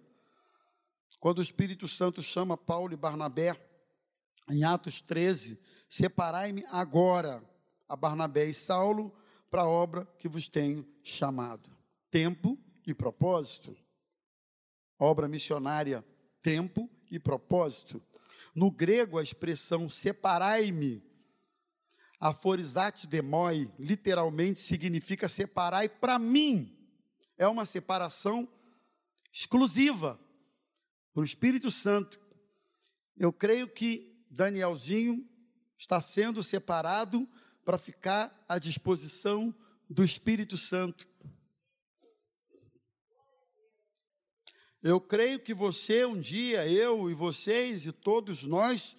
Quando 1.19 1.39
o 1.39 1.41
Espírito 1.41 1.85
Santo 1.85 2.21
chama 2.21 2.55
Paulo 2.55 2.93
e 2.93 2.97
Barnabé, 2.97 3.61
em 4.49 4.63
Atos 4.63 5.01
13, 5.01 5.59
separai-me 5.89 6.63
agora 6.71 7.43
a 7.89 7.93
Barnabé 7.93 8.45
e 8.45 8.53
Saulo 8.53 9.13
para 9.51 9.63
a 9.63 9.67
obra 9.67 10.05
que 10.17 10.29
vos 10.29 10.47
tenho 10.47 10.87
chamado. 11.03 11.69
Tempo 12.09 12.57
e 12.85 12.93
propósito. 12.93 13.75
Obra 14.97 15.27
missionária, 15.27 16.05
tempo 16.41 16.89
e 17.11 17.19
propósito. 17.19 18.01
No 18.55 18.71
grego, 18.71 19.19
a 19.19 19.23
expressão 19.23 19.89
separai-me, 19.89 21.03
aforizate 22.17 23.07
demoi, 23.07 23.69
literalmente 23.77 24.57
significa 24.57 25.27
separai 25.27 25.89
para 25.89 26.17
mim 26.17 26.76
é 27.37 27.47
uma 27.47 27.65
separação 27.65 28.47
exclusiva 29.31 30.19
para 31.13 31.21
o 31.21 31.25
Espírito 31.25 31.69
Santo. 31.69 32.19
Eu 33.17 33.31
creio 33.31 33.67
que 33.67 34.25
Danielzinho 34.29 35.27
está 35.77 36.01
sendo 36.01 36.41
separado 36.41 37.27
para 37.63 37.77
ficar 37.77 38.45
à 38.47 38.57
disposição 38.57 39.53
do 39.89 40.03
Espírito 40.03 40.57
Santo. 40.57 41.07
Eu 44.81 45.01
creio 45.01 45.39
que 45.39 45.53
você 45.53 46.05
um 46.05 46.19
dia, 46.19 46.67
eu 46.67 47.09
e 47.09 47.13
vocês 47.13 47.85
e 47.85 47.91
todos 47.91 48.43
nós, 48.43 48.95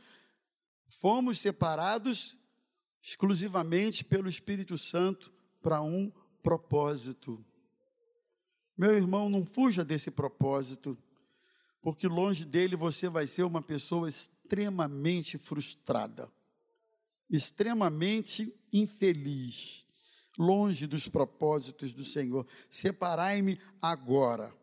fomos 0.88 1.38
separados 1.38 2.36
exclusivamente 3.00 4.04
pelo 4.04 4.28
Espírito 4.28 4.76
Santo 4.76 5.32
para 5.62 5.80
um 5.80 6.12
propósito. 6.42 7.44
Meu 8.78 8.94
irmão, 8.94 9.28
não 9.28 9.44
fuja 9.44 9.84
desse 9.84 10.08
propósito, 10.08 10.96
porque 11.82 12.06
longe 12.06 12.44
dele 12.44 12.76
você 12.76 13.08
vai 13.08 13.26
ser 13.26 13.42
uma 13.42 13.60
pessoa 13.60 14.08
extremamente 14.08 15.36
frustrada, 15.36 16.30
extremamente 17.28 18.54
infeliz, 18.72 19.84
longe 20.38 20.86
dos 20.86 21.08
propósitos 21.08 21.92
do 21.92 22.04
Senhor. 22.04 22.46
Separai-me 22.70 23.58
agora. 23.82 24.54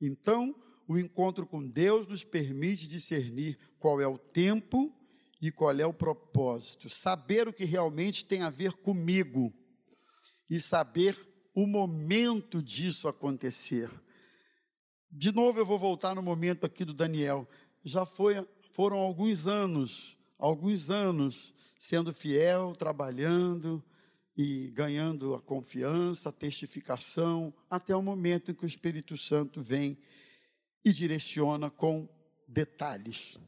Então, 0.00 0.52
o 0.88 0.98
encontro 0.98 1.46
com 1.46 1.64
Deus 1.64 2.08
nos 2.08 2.24
permite 2.24 2.88
discernir 2.88 3.56
qual 3.78 4.00
é 4.00 4.06
o 4.08 4.18
tempo 4.18 4.92
e 5.40 5.52
qual 5.52 5.78
é 5.78 5.86
o 5.86 5.94
propósito, 5.94 6.90
saber 6.90 7.46
o 7.46 7.52
que 7.52 7.64
realmente 7.64 8.24
tem 8.24 8.42
a 8.42 8.50
ver 8.50 8.72
comigo 8.72 9.54
e 10.50 10.58
saber 10.60 11.29
o 11.54 11.66
momento 11.66 12.62
disso 12.62 13.08
acontecer. 13.08 13.90
De 15.10 15.32
novo 15.32 15.58
eu 15.58 15.66
vou 15.66 15.78
voltar 15.78 16.14
no 16.14 16.22
momento 16.22 16.64
aqui 16.64 16.84
do 16.84 16.94
Daniel. 16.94 17.48
Já 17.84 18.06
foi, 18.06 18.46
foram 18.70 18.98
alguns 18.98 19.46
anos, 19.46 20.16
alguns 20.38 20.90
anos 20.90 21.52
sendo 21.78 22.12
fiel, 22.12 22.74
trabalhando 22.76 23.82
e 24.36 24.70
ganhando 24.70 25.34
a 25.34 25.40
confiança, 25.40 26.28
a 26.28 26.32
testificação, 26.32 27.52
até 27.68 27.94
o 27.96 28.02
momento 28.02 28.50
em 28.50 28.54
que 28.54 28.64
o 28.64 28.66
Espírito 28.66 29.16
Santo 29.16 29.60
vem 29.60 29.98
e 30.84 30.92
direciona 30.92 31.68
com 31.70 32.08
detalhes. 32.46 33.38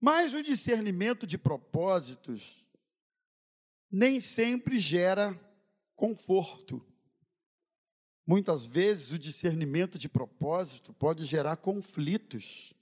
Mas 0.00 0.34
o 0.34 0.42
discernimento 0.42 1.26
de 1.26 1.36
propósitos 1.36 2.64
nem 3.90 4.18
sempre 4.18 4.78
gera 4.78 5.38
conforto. 6.00 6.82
Muitas 8.26 8.64
vezes 8.64 9.12
o 9.12 9.18
discernimento 9.18 9.98
de 9.98 10.08
propósito 10.08 10.94
pode 10.94 11.26
gerar 11.26 11.58
conflitos. 11.58 12.72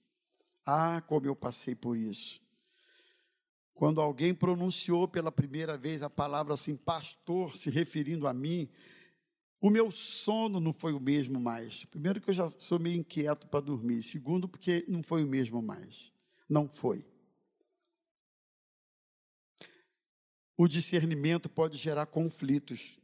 Ah, 0.64 1.00
como 1.00 1.26
eu 1.26 1.34
passei 1.34 1.74
por 1.74 1.96
isso. 1.96 2.40
Quando 3.74 4.00
alguém 4.00 4.32
pronunciou 4.32 5.08
pela 5.08 5.32
primeira 5.32 5.76
vez 5.76 6.00
a 6.00 6.08
palavra 6.08 6.54
assim, 6.54 6.76
pastor, 6.76 7.56
se 7.56 7.70
referindo 7.70 8.28
a 8.28 8.32
mim, 8.32 8.68
o 9.60 9.68
meu 9.68 9.90
sono 9.90 10.60
não 10.60 10.72
foi 10.72 10.92
o 10.92 11.00
mesmo 11.00 11.40
mais. 11.40 11.84
Primeiro, 11.86 12.20
que 12.20 12.30
eu 12.30 12.34
já 12.34 12.48
sou 12.50 12.78
meio 12.78 13.00
inquieto 13.00 13.48
para 13.48 13.58
dormir. 13.58 14.04
Segundo, 14.04 14.48
porque 14.48 14.84
não 14.86 15.02
foi 15.02 15.24
o 15.24 15.28
mesmo 15.28 15.60
mais. 15.60 16.12
Não 16.48 16.68
foi. 16.68 17.04
O 20.56 20.68
discernimento 20.68 21.48
pode 21.48 21.76
gerar 21.76 22.06
conflitos. 22.06 23.00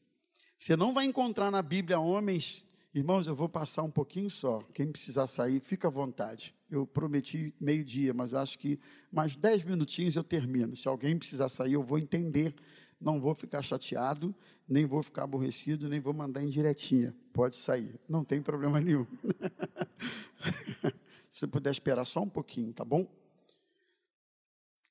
Você 0.59 0.77
não 0.77 0.93
vai 0.93 1.05
encontrar 1.05 1.51
na 1.51 1.63
Bíblia 1.63 1.99
homens, 1.99 2.65
irmãos, 2.95 3.27
eu 3.27 3.35
vou 3.35 3.49
passar 3.49 3.83
um 3.83 3.91
pouquinho 3.91 4.31
só. 4.31 4.63
Quem 4.73 4.91
precisar 4.91 5.27
sair, 5.27 5.61
fica 5.61 5.89
à 5.89 5.91
vontade. 5.91 6.55
Eu 6.71 6.87
prometi 6.87 7.55
meio-dia, 7.61 8.15
mas 8.15 8.33
eu 8.33 8.39
acho 8.39 8.59
que 8.59 8.79
mais 9.13 9.37
dez 9.37 9.65
minutinhos 9.65 10.17
eu 10.17 10.25
termino. 10.25 10.75
Se 10.77 10.89
alguém 10.89 11.19
precisar 11.19 11.49
sair, 11.49 11.75
eu 11.75 11.83
vou 11.83 11.99
entender. 11.99 12.55
Não 13.01 13.21
vou 13.21 13.35
ficar 13.35 13.63
chateado, 13.63 14.35
nem 14.67 14.87
vou 14.87 15.03
ficar 15.03 15.25
aborrecido, 15.25 15.89
nem 15.89 16.01
vou 16.01 16.15
mandar 16.15 16.43
em 16.43 16.49
diretinha. 16.49 17.15
Pode 17.33 17.57
sair, 17.57 18.01
não 18.09 18.25
tem 18.25 18.41
problema 18.41 18.81
nenhum. 18.81 19.07
Se 21.33 21.41
você 21.41 21.47
puder 21.47 21.71
esperar 21.71 22.05
só 22.05 22.23
um 22.23 22.29
pouquinho, 22.29 22.73
tá 22.73 22.85
bom? 22.85 23.07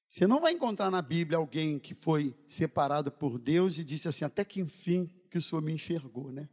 Você 0.09 0.27
não 0.27 0.39
vai 0.39 0.53
encontrar 0.53 0.91
na 0.91 1.01
Bíblia 1.01 1.39
alguém 1.39 1.79
que 1.79 1.95
foi 1.95 2.35
separado 2.47 3.11
por 3.11 3.39
Deus 3.39 3.79
e 3.79 3.83
disse 3.83 4.07
assim: 4.07 4.25
até 4.25 4.45
que 4.45 4.61
enfim 4.61 5.09
que 5.33 5.39
o 5.39 5.41
Senhor 5.41 5.63
me 5.63 5.73
enxergou, 5.73 6.31
né? 6.31 6.47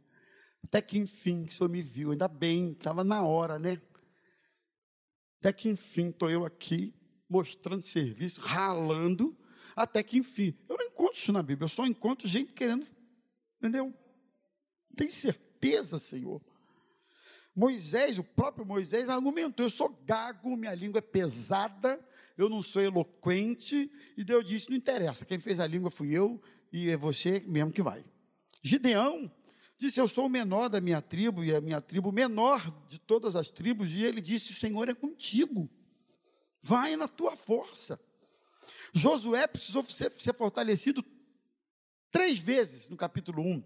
Até 0.63 0.81
que 0.81 0.97
enfim 0.97 1.45
que 1.45 1.53
o 1.53 1.55
Senhor 1.55 1.69
me 1.69 1.83
viu, 1.83 2.09
ainda 2.09 2.27
bem, 2.27 2.71
estava 2.71 3.03
na 3.03 3.21
hora, 3.21 3.59
né? 3.59 3.79
Até 5.39 5.53
que 5.53 5.69
enfim 5.69 6.09
estou 6.09 6.31
eu 6.31 6.43
aqui 6.43 6.91
mostrando 7.29 7.83
serviço, 7.83 8.41
ralando, 8.41 9.37
até 9.75 10.01
que 10.01 10.17
enfim. 10.17 10.57
Eu 10.67 10.77
não 10.77 10.85
encontro 10.85 11.15
isso 11.15 11.31
na 11.31 11.43
Bíblia, 11.43 11.65
eu 11.65 11.69
só 11.69 11.85
encontro 11.85 12.27
gente 12.27 12.53
querendo, 12.53 12.87
entendeu? 13.59 13.93
Tem 14.95 15.09
certeza, 15.11 15.99
Senhor. 15.99 16.41
Moisés, 17.55 18.17
o 18.17 18.23
próprio 18.23 18.65
Moisés, 18.65 19.09
argumentou: 19.09 19.63
eu 19.63 19.69
sou 19.69 19.89
gago, 20.05 20.57
minha 20.57 20.73
língua 20.73 20.97
é 20.97 21.01
pesada, 21.01 22.03
eu 22.35 22.49
não 22.49 22.63
sou 22.63 22.81
eloquente. 22.81 23.91
E 24.17 24.23
Deus 24.23 24.43
disse: 24.43 24.71
não 24.71 24.75
interessa, 24.75 25.23
quem 25.23 25.39
fez 25.39 25.59
a 25.59 25.67
língua 25.67 25.91
fui 25.91 26.17
eu 26.17 26.41
e 26.73 26.89
é 26.89 26.97
você 26.97 27.41
mesmo 27.41 27.71
que 27.71 27.83
vai. 27.83 28.03
Gideão 28.61 29.31
disse: 29.77 29.99
Eu 29.99 30.07
sou 30.07 30.25
o 30.25 30.29
menor 30.29 30.69
da 30.69 30.79
minha 30.79 31.01
tribo, 31.01 31.43
e 31.43 31.53
a 31.53 31.61
minha 31.61 31.81
tribo 31.81 32.11
menor 32.11 32.71
de 32.87 32.99
todas 32.99 33.35
as 33.35 33.49
tribos. 33.49 33.91
E 33.91 34.03
ele 34.03 34.21
disse: 34.21 34.51
O 34.51 34.55
Senhor 34.55 34.87
é 34.87 34.93
contigo, 34.93 35.69
vai 36.61 36.95
na 36.95 37.07
tua 37.07 37.35
força. 37.35 37.99
Josué 38.93 39.47
precisou 39.47 39.83
ser, 39.85 40.11
ser 40.11 40.33
fortalecido 40.33 41.03
três 42.11 42.37
vezes 42.39 42.89
no 42.89 42.97
capítulo 42.97 43.41
1. 43.41 43.63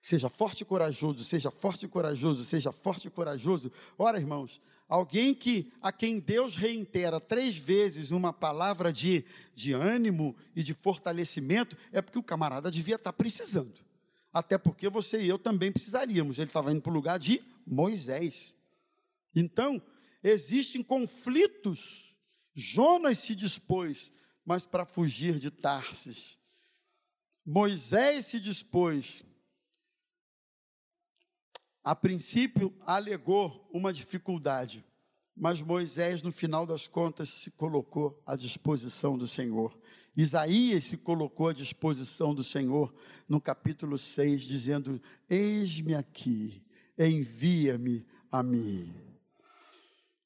Seja 0.00 0.28
forte 0.28 0.62
e 0.62 0.64
corajoso, 0.64 1.24
seja 1.24 1.50
forte 1.50 1.86
e 1.86 1.88
corajoso, 1.88 2.44
seja 2.44 2.70
forte 2.70 3.08
e 3.08 3.10
corajoso. 3.10 3.72
Ora, 3.98 4.18
irmãos, 4.18 4.60
alguém 4.88 5.34
que 5.34 5.70
a 5.82 5.92
quem 5.92 6.18
Deus 6.18 6.56
reitera 6.56 7.20
três 7.20 7.56
vezes 7.56 8.10
uma 8.10 8.32
palavra 8.32 8.92
de, 8.92 9.24
de 9.54 9.72
ânimo 9.72 10.34
e 10.56 10.62
de 10.62 10.72
fortalecimento, 10.72 11.76
é 11.92 12.00
porque 12.00 12.18
o 12.18 12.22
camarada 12.22 12.70
devia 12.70 12.94
estar 12.94 13.12
precisando. 13.12 13.80
Até 14.32 14.56
porque 14.56 14.88
você 14.88 15.20
e 15.20 15.28
eu 15.28 15.38
também 15.38 15.70
precisaríamos. 15.70 16.38
Ele 16.38 16.46
estava 16.46 16.72
indo 16.72 16.80
para 16.80 16.90
o 16.90 16.94
lugar 16.94 17.18
de 17.18 17.42
Moisés. 17.66 18.54
Então, 19.34 19.80
existem 20.22 20.82
conflitos. 20.82 22.16
Jonas 22.54 23.18
se 23.18 23.34
dispôs, 23.34 24.10
mas 24.44 24.64
para 24.64 24.86
fugir 24.86 25.38
de 25.38 25.50
Tarsis. 25.50 26.38
Moisés 27.44 28.26
se 28.26 28.40
dispôs, 28.40 29.24
a 31.88 31.96
princípio 31.96 32.70
alegou 32.84 33.66
uma 33.72 33.94
dificuldade, 33.94 34.84
mas 35.34 35.62
Moisés, 35.62 36.20
no 36.20 36.30
final 36.30 36.66
das 36.66 36.86
contas, 36.86 37.30
se 37.30 37.50
colocou 37.50 38.22
à 38.26 38.36
disposição 38.36 39.16
do 39.16 39.26
Senhor. 39.26 39.74
Isaías 40.14 40.84
se 40.84 40.98
colocou 40.98 41.48
à 41.48 41.54
disposição 41.54 42.34
do 42.34 42.44
Senhor 42.44 42.94
no 43.26 43.40
capítulo 43.40 43.96
6, 43.96 44.42
dizendo: 44.42 45.00
Eis-me 45.30 45.94
aqui, 45.94 46.62
envia-me 46.98 48.04
a 48.30 48.42
mim. 48.42 48.94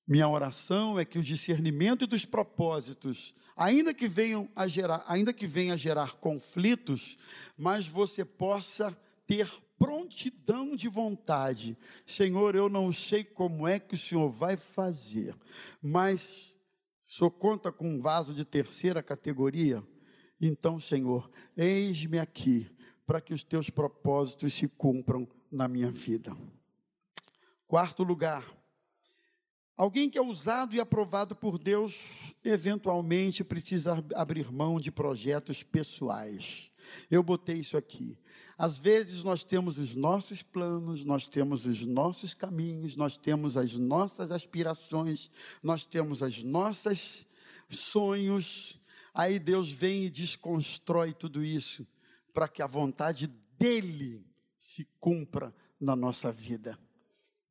Minha 0.05 0.29
oração 0.29 0.99
é 0.99 1.05
que 1.05 1.21
o 1.21 1.23
discernimento 1.23 2.09
dos 2.09 2.25
propósitos, 2.25 3.33
ainda 3.57 3.95
que 3.95 4.09
venham 4.09 4.49
a 4.57 4.67
gerar, 4.67 5.05
ainda 5.07 5.33
que 5.33 5.47
venha 5.47 5.75
a 5.75 5.77
gerar 5.77 6.17
conflitos, 6.17 7.17
mas 7.57 7.87
você 7.87 8.25
possa 8.25 8.91
ter 9.29 9.49
prontidão 9.83 10.77
de 10.77 10.87
vontade. 10.87 11.77
Senhor, 12.07 12.55
eu 12.55 12.69
não 12.69 12.93
sei 12.93 13.25
como 13.25 13.67
é 13.67 13.81
que 13.81 13.97
o 13.97 13.99
Senhor 13.99 14.31
vai 14.31 14.57
fazer, 14.57 15.37
mas 15.83 16.55
Senhor 17.09 17.33
conta 17.33 17.73
com 17.73 17.89
um 17.89 18.01
vaso 18.01 18.33
de 18.33 18.45
terceira 18.45 19.03
categoria? 19.03 19.83
Então, 20.41 20.79
Senhor, 20.79 21.29
eis-me 21.57 22.21
aqui 22.21 22.71
para 23.05 23.21
que 23.21 23.35
os 23.35 23.43
teus 23.43 23.69
propósitos 23.69 24.55
se 24.55 24.69
cumpram 24.69 25.29
na 25.51 25.67
minha 25.67 25.91
vida. 25.91 26.37
Quarto 27.67 28.05
lugar, 28.05 28.47
Alguém 29.75 30.09
que 30.09 30.19
é 30.19 30.23
usado 30.23 30.77
e 30.77 30.81
aprovado 30.81 31.35
por 31.35 31.59
Deus, 31.59 32.35
eventualmente 32.45 33.43
precisa 33.43 34.05
abrir 34.15 34.53
mão 34.53 34.79
de 34.79 34.93
projetos 34.93 35.63
pessoais. 35.63 36.71
Eu 37.11 37.23
botei 37.23 37.59
isso 37.59 37.77
aqui. 37.77 38.17
Às 38.57 38.79
vezes 38.79 39.25
nós 39.25 39.45
temos 39.45 39.79
os 39.79 39.95
nossos 39.95 40.43
planos, 40.43 41.05
nós 41.05 41.27
temos 41.27 41.67
os 41.67 41.85
nossos 41.85 42.35
caminhos, 42.35 42.97
nós 42.97 43.17
temos 43.17 43.57
as 43.57 43.75
nossas 43.75 44.31
aspirações, 44.31 45.31
nós 45.63 45.87
temos 45.87 46.23
as 46.23 46.43
nossas 46.43 47.27
sonhos. 47.69 48.81
Aí 49.15 49.39
Deus 49.39 49.71
vem 49.71 50.05
e 50.05 50.11
desconstrói 50.11 51.13
tudo 51.13 51.45
isso 51.45 51.87
para 52.33 52.49
que 52.49 52.63
a 52.63 52.67
vontade 52.67 53.27
dele 53.59 54.25
se 54.57 54.87
cumpra 54.99 55.55
na 55.81 55.97
nossa 55.97 56.33
vida. 56.33 56.79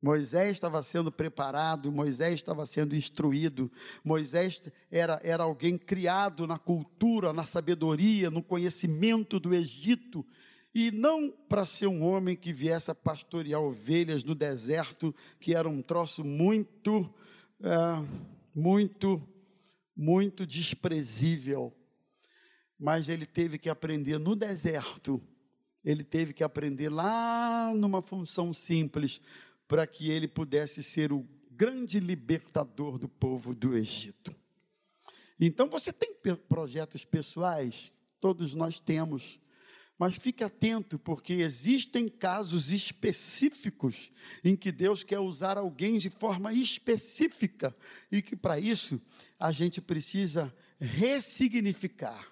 Moisés 0.02 0.50
estava 0.50 0.82
sendo 0.82 1.12
preparado, 1.12 1.92
Moisés 1.92 2.34
estava 2.34 2.66
sendo 2.66 2.96
instruído, 2.96 3.70
Moisés 4.02 4.60
era, 4.90 5.20
era 5.22 5.44
alguém 5.44 5.78
criado 5.78 6.44
na 6.44 6.58
cultura, 6.58 7.32
na 7.32 7.44
sabedoria, 7.44 8.28
no 8.28 8.42
conhecimento 8.42 9.38
do 9.38 9.54
Egito, 9.54 10.26
e 10.74 10.90
não 10.90 11.30
para 11.30 11.64
ser 11.64 11.86
um 11.86 12.02
homem 12.02 12.34
que 12.34 12.52
viesse 12.52 12.90
a 12.90 12.94
pastorear 12.96 13.60
ovelhas 13.60 14.24
no 14.24 14.34
deserto, 14.34 15.14
que 15.38 15.54
era 15.54 15.68
um 15.68 15.80
troço 15.80 16.24
muito, 16.24 17.08
é, 17.60 18.04
muito, 18.52 19.22
muito 19.94 20.44
desprezível. 20.44 21.72
Mas 22.76 23.08
ele 23.08 23.24
teve 23.24 23.56
que 23.56 23.70
aprender 23.70 24.18
no 24.18 24.34
deserto, 24.34 25.22
ele 25.84 26.02
teve 26.02 26.32
que 26.32 26.42
aprender 26.42 26.88
lá 26.88 27.72
numa 27.72 28.02
função 28.02 28.52
simples, 28.52 29.20
para 29.72 29.86
que 29.86 30.10
ele 30.10 30.28
pudesse 30.28 30.82
ser 30.82 31.14
o 31.14 31.26
grande 31.50 31.98
libertador 31.98 32.98
do 32.98 33.08
povo 33.08 33.54
do 33.54 33.74
Egito. 33.74 34.36
Então 35.40 35.66
você 35.66 35.90
tem 35.90 36.14
projetos 36.46 37.06
pessoais, 37.06 37.90
todos 38.20 38.52
nós 38.52 38.78
temos, 38.78 39.40
mas 39.98 40.18
fique 40.18 40.44
atento, 40.44 40.98
porque 40.98 41.32
existem 41.32 42.06
casos 42.06 42.70
específicos 42.70 44.12
em 44.44 44.54
que 44.54 44.70
Deus 44.70 45.02
quer 45.02 45.20
usar 45.20 45.56
alguém 45.56 45.96
de 45.96 46.10
forma 46.10 46.52
específica 46.52 47.74
e 48.10 48.20
que 48.20 48.36
para 48.36 48.58
isso 48.58 49.00
a 49.38 49.52
gente 49.52 49.80
precisa 49.80 50.54
ressignificar 50.78 52.30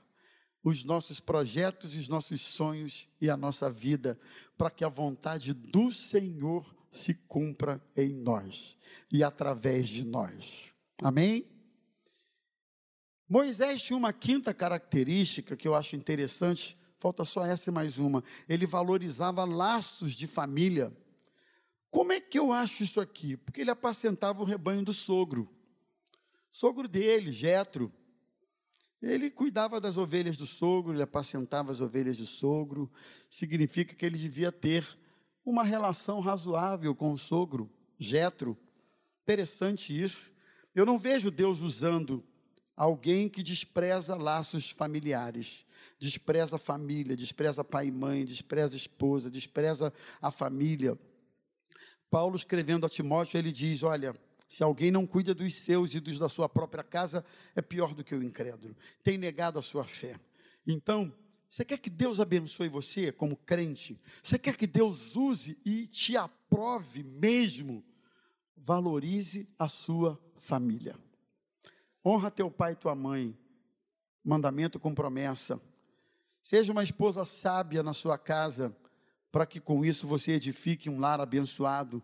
os 0.63 0.85
nossos 0.85 1.21
projetos, 1.21 1.95
os 1.95 2.07
nossos 2.07 2.43
sonhos 2.43 3.09
e 3.19 3.31
a 3.31 3.37
nossa 3.37 3.71
vida, 3.71 4.21
para 4.59 4.69
que 4.69 4.85
a 4.85 4.91
vontade 4.91 5.55
do 5.55 5.91
Senhor 5.91 6.79
se 6.91 7.15
cumpra 7.15 7.81
em 7.97 8.13
nós 8.13 8.77
e 9.11 9.23
através 9.23 9.89
de 9.89 10.05
nós. 10.05 10.73
Amém? 11.03 11.47
Moisés 13.29 13.81
tinha 13.83 13.97
uma 13.97 14.13
quinta 14.13 14.53
característica 14.53 15.57
que 15.57 15.69
eu 15.69 15.75
acho 15.75 15.95
interessante, 15.95 16.77
falta 16.99 17.25
só 17.25 17.47
essa 17.47 17.71
e 17.71 17.73
mais 17.73 17.99
uma. 17.99 18.25
Ele 18.49 18.67
valorizava 18.67 19.45
laços 19.45 20.15
de 20.15 20.27
família. 20.27 20.93
Como 21.91 22.13
é 22.13 22.21
que 22.21 22.39
eu 22.39 22.53
acho 22.53 22.83
isso 22.83 23.01
aqui? 23.01 23.37
Porque 23.37 23.61
ele 23.61 23.71
apacentava 23.71 24.43
o 24.43 24.45
rebanho 24.45 24.85
do 24.85 24.93
sogro. 24.93 25.49
Sogro 26.51 26.89
dele, 26.89 27.31
Jetro. 27.31 27.93
Ele 29.01 29.31
cuidava 29.31 29.81
das 29.81 29.97
ovelhas 29.97 30.37
do 30.37 30.47
sogro, 30.47 30.93
ele 30.93 31.03
apacentava 31.03 31.73
as 31.73 31.81
ovelhas 31.81 32.19
do 32.19 32.27
sogro. 32.27 32.91
Significa 33.31 33.95
que 33.95 34.05
ele 34.05 34.19
devia 34.19 34.53
ter 34.53 34.85
uma 35.45 35.65
relação 35.65 36.21
razoável 36.21 36.95
com 36.95 37.13
o 37.13 37.19
sogro, 37.19 37.71
Jetro. 37.99 38.57
Interessante 39.23 39.99
isso. 39.99 40.33
Eu 40.75 40.87
não 40.87 40.99
vejo 40.99 41.31
Deus 41.31 41.61
usando 41.61 42.25
alguém 42.77 43.29
que 43.29 43.43
despreza 43.43 44.15
laços 44.15 44.71
familiares, 44.71 45.67
despreza 45.99 46.57
a 46.57 46.59
família, 46.59 47.17
despreza 47.17 47.63
pai 47.63 47.89
e 47.89 47.93
mãe, 47.93 48.25
despreza 48.25 48.75
a 48.75 48.77
esposa, 48.77 49.31
despreza 49.31 49.93
a 50.21 50.31
família. 50.31 50.99
Paulo 52.11 52.37
escrevendo 52.37 52.87
a 52.87 52.89
Timóteo, 52.89 53.39
ele 53.39 53.53
diz: 53.53 53.83
Olha, 53.83 54.15
se 54.49 54.63
alguém 54.63 54.91
não 54.91 55.07
cuida 55.07 55.35
dos 55.35 55.55
seus 55.55 55.95
e 55.95 56.01
dos 56.01 56.19
da 56.19 56.29
sua 56.29 56.49
própria 56.49 56.83
casa, 56.83 57.25
é 57.55 57.63
pior 57.63 57.95
do 57.95 58.03
que 58.03 58.15
o 58.15 58.23
incrédulo, 58.23 58.77
tem 59.05 59.17
negado 59.17 59.59
a 59.59 59.63
sua 59.63 59.85
fé. 59.85 60.19
Então, 60.67 61.13
você 61.51 61.65
quer 61.65 61.79
que 61.79 61.91
Deus 61.91 62.21
abençoe 62.21 62.69
você 62.69 63.11
como 63.11 63.37
crente? 63.37 64.01
Você 64.23 64.39
quer 64.39 64.57
que 64.57 64.69
Deus 64.69 65.17
use 65.17 65.59
e 65.65 65.89
te 65.89 66.17
aprove 66.17 67.03
mesmo? 67.03 67.85
Valorize 68.57 69.49
a 69.59 69.67
sua 69.67 70.17
família. 70.37 70.97
Honra 72.07 72.31
teu 72.31 72.49
pai 72.53 72.73
e 72.73 72.77
tua 72.77 72.95
mãe. 72.95 73.37
Mandamento 74.23 74.79
com 74.79 74.95
promessa. 74.95 75.61
Seja 76.41 76.71
uma 76.71 76.85
esposa 76.85 77.25
sábia 77.25 77.83
na 77.83 77.93
sua 77.93 78.17
casa, 78.17 78.75
para 79.33 79.45
que 79.45 79.59
com 79.59 79.85
isso 79.85 80.07
você 80.07 80.33
edifique 80.33 80.89
um 80.89 81.01
lar 81.01 81.21
abençoado. 81.21 82.01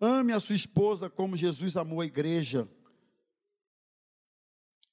Ame 0.00 0.32
a 0.32 0.38
sua 0.38 0.54
esposa 0.54 1.10
como 1.10 1.36
Jesus 1.36 1.76
amou 1.76 2.00
a 2.00 2.06
igreja. 2.06 2.68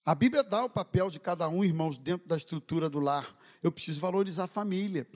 A 0.06 0.14
Bíblia 0.14 0.44
dá 0.44 0.66
o 0.66 0.70
papel 0.70 1.10
de 1.10 1.20
cada 1.20 1.48
um, 1.48 1.64
irmãos, 1.64 1.98
dentro 1.98 2.28
da 2.28 2.36
estrutura 2.36 2.90
do 2.90 3.00
lar. 3.00 3.36
Eu 3.62 3.72
preciso 3.72 4.02
valorizar 4.02 4.46
a 4.46 4.48
família. 4.48 5.08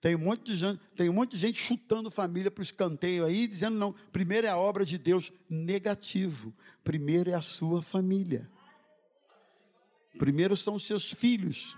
Tem 0.00 0.16
um 0.16 0.18
monte 0.18 0.44
de 0.44 0.56
gente, 0.56 0.80
tem 0.96 1.08
um 1.08 1.12
monte 1.12 1.30
de 1.30 1.38
gente 1.38 1.56
chutando 1.56 2.10
família 2.10 2.50
para 2.50 2.60
o 2.60 2.64
escanteio 2.64 3.24
aí, 3.24 3.46
dizendo 3.46 3.78
não, 3.78 3.92
primeiro 4.12 4.46
é 4.46 4.50
a 4.50 4.56
obra 4.56 4.84
de 4.84 4.98
Deus. 4.98 5.32
Negativo. 5.48 6.52
Primeiro 6.82 7.30
é 7.30 7.34
a 7.34 7.40
sua 7.40 7.80
família. 7.80 8.50
Primeiro 10.18 10.56
são 10.56 10.74
os 10.74 10.86
seus 10.86 11.12
filhos. 11.12 11.76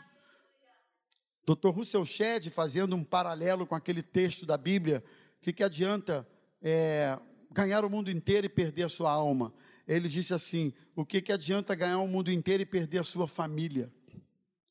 Dr. 1.46 1.68
Russell 1.68 2.04
Shedd, 2.04 2.48
fazendo 2.50 2.96
um 2.96 3.04
paralelo 3.04 3.66
com 3.66 3.74
aquele 3.74 4.02
texto 4.02 4.44
da 4.44 4.56
Bíblia, 4.56 5.04
que, 5.40 5.52
que 5.52 5.62
adianta 5.62 6.26
é, 6.60 7.16
ganhar 7.52 7.84
o 7.84 7.90
mundo 7.90 8.10
inteiro 8.10 8.46
e 8.46 8.50
perder 8.50 8.82
a 8.82 8.88
sua 8.88 9.12
alma? 9.12 9.54
Ele 9.86 10.08
disse 10.08 10.34
assim: 10.34 10.72
o 10.94 11.04
que, 11.04 11.22
que 11.22 11.32
adianta 11.32 11.74
ganhar 11.74 11.98
o 11.98 12.08
mundo 12.08 12.30
inteiro 12.30 12.62
e 12.62 12.66
perder 12.66 12.98
a 12.98 13.04
sua 13.04 13.28
família? 13.28 13.92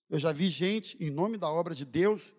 Eu 0.09 0.19
já 0.19 0.31
vi 0.31 0.49
gente, 0.49 0.97
em 1.03 1.09
nome 1.09 1.37
da 1.37 1.49
obra 1.49 1.73
de 1.73 1.85
Deus, 1.85 2.35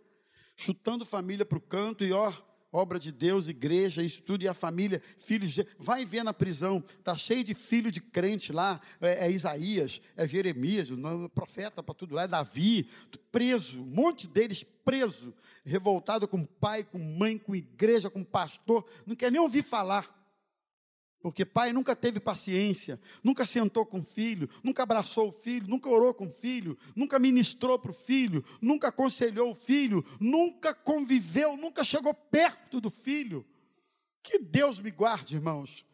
chutando 0.54 1.04
família 1.04 1.44
para 1.44 1.58
o 1.58 1.60
canto 1.60 2.04
e 2.04 2.12
ó, 2.12 2.32
obra 2.72 2.98
de 2.98 3.10
Deus, 3.10 3.48
igreja, 3.48 4.02
isso 4.02 4.22
tudo, 4.22 4.44
e 4.44 4.48
a 4.48 4.54
família, 4.54 5.02
filhos, 5.18 5.52
de, 5.52 5.66
vai 5.78 6.04
ver 6.04 6.22
na 6.22 6.32
prisão, 6.32 6.82
está 6.98 7.16
cheio 7.16 7.42
de 7.42 7.54
filho 7.54 7.90
de 7.90 8.00
crente 8.00 8.52
lá, 8.52 8.80
é, 9.00 9.26
é 9.26 9.30
Isaías, 9.30 10.00
é 10.16 10.28
Jeremias, 10.28 10.90
o 10.90 11.28
profeta 11.30 11.82
para 11.82 11.94
tudo 11.94 12.14
lá, 12.14 12.22
é 12.22 12.28
Davi, 12.28 12.88
preso, 13.32 13.82
um 13.82 13.86
monte 13.86 14.26
deles 14.26 14.64
preso, 14.84 15.34
revoltado 15.64 16.28
com 16.28 16.44
pai, 16.44 16.84
com 16.84 16.98
mãe, 16.98 17.38
com 17.38 17.54
igreja, 17.54 18.10
com 18.10 18.22
pastor, 18.22 18.86
não 19.06 19.16
quer 19.16 19.32
nem 19.32 19.40
ouvir 19.40 19.62
falar. 19.62 20.15
Porque 21.20 21.44
pai 21.44 21.72
nunca 21.72 21.96
teve 21.96 22.20
paciência, 22.20 23.00
nunca 23.22 23.44
sentou 23.46 23.84
com 23.84 24.00
o 24.00 24.04
filho, 24.04 24.48
nunca 24.62 24.82
abraçou 24.82 25.28
o 25.28 25.32
filho, 25.32 25.66
nunca 25.66 25.88
orou 25.88 26.14
com 26.14 26.26
o 26.26 26.30
filho, 26.30 26.78
nunca 26.94 27.18
ministrou 27.18 27.78
para 27.78 27.90
o 27.90 27.94
filho, 27.94 28.44
nunca 28.60 28.88
aconselhou 28.88 29.50
o 29.50 29.54
filho, 29.54 30.04
nunca 30.20 30.74
conviveu, 30.74 31.56
nunca 31.56 31.82
chegou 31.82 32.14
perto 32.14 32.80
do 32.80 32.90
filho. 32.90 33.44
Que 34.22 34.38
Deus 34.38 34.80
me 34.80 34.90
guarde, 34.90 35.36
irmãos. 35.36 35.84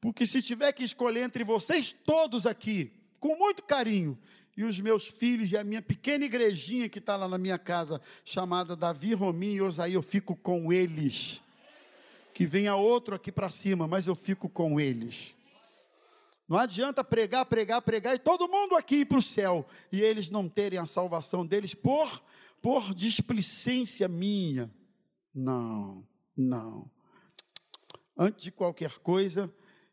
Porque 0.00 0.26
se 0.26 0.40
tiver 0.40 0.72
que 0.72 0.84
escolher 0.84 1.24
entre 1.24 1.44
vocês 1.44 1.94
todos 2.04 2.46
aqui, 2.46 2.92
com 3.18 3.36
muito 3.36 3.62
carinho, 3.62 4.18
e 4.56 4.64
os 4.64 4.78
meus 4.80 5.06
filhos 5.06 5.50
e 5.52 5.56
a 5.56 5.64
minha 5.64 5.82
pequena 5.82 6.24
igrejinha 6.24 6.88
que 6.88 6.98
está 6.98 7.16
lá 7.16 7.28
na 7.28 7.38
minha 7.38 7.58
casa, 7.58 8.00
chamada 8.24 8.76
Davi, 8.76 9.14
Rominho 9.14 9.56
e 9.56 9.60
Osaí, 9.62 9.94
eu 9.94 10.02
fico 10.02 10.34
com 10.36 10.72
eles 10.72 11.42
que 12.32 12.46
venha 12.46 12.74
outro 12.76 13.14
aqui 13.14 13.30
para 13.30 13.50
cima, 13.50 13.86
mas 13.86 14.06
eu 14.06 14.14
fico 14.14 14.48
com 14.48 14.80
eles. 14.80 15.34
Não 16.48 16.58
adianta 16.58 17.04
pregar, 17.04 17.46
pregar, 17.46 17.80
pregar 17.80 18.14
e 18.14 18.18
todo 18.18 18.48
mundo 18.48 18.74
aqui 18.74 18.96
ir 18.96 19.04
para 19.04 19.18
o 19.18 19.22
céu 19.22 19.64
e 19.92 20.00
eles 20.00 20.28
não 20.28 20.48
terem 20.48 20.80
a 20.80 20.86
salvação 20.86 21.46
deles 21.46 21.74
por, 21.74 22.22
por 22.60 22.92
displicência 22.92 24.08
minha. 24.08 24.68
Não, 25.32 26.04
não. 26.36 26.90
Antes 28.16 28.44
de 28.44 28.50
qualquer 28.50 28.98
coisa, 28.98 29.52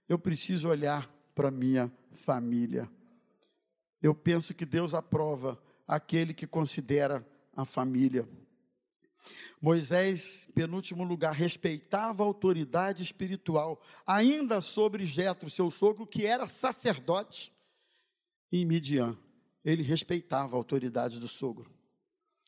eu 0.10 0.18
preciso 0.18 0.68
olhar 0.68 1.08
para 1.36 1.52
minha 1.52 1.92
família. 2.12 2.90
Eu 4.02 4.16
penso 4.16 4.54
que 4.54 4.66
Deus 4.66 4.94
aprova 4.94 5.62
aquele 5.88 6.34
que 6.34 6.48
considera 6.48 7.24
a 7.56 7.66
família. 7.66 8.28
Moisés, 9.62 10.48
penúltimo 10.54 11.04
lugar, 11.04 11.34
respeitava 11.34 12.24
a 12.24 12.26
autoridade 12.26 13.02
espiritual, 13.02 13.82
ainda 14.06 14.62
sobre 14.62 15.06
Jetro, 15.06 15.50
seu 15.50 15.72
sogro, 15.72 16.06
que 16.06 16.26
era 16.26 16.48
sacerdote 16.48 17.52
em 18.52 18.66
Midian. 18.66 19.18
Ele 19.66 19.84
respeitava 19.84 20.56
a 20.56 20.60
autoridade 20.60 21.20
do 21.20 21.28
sogro. 21.28 21.72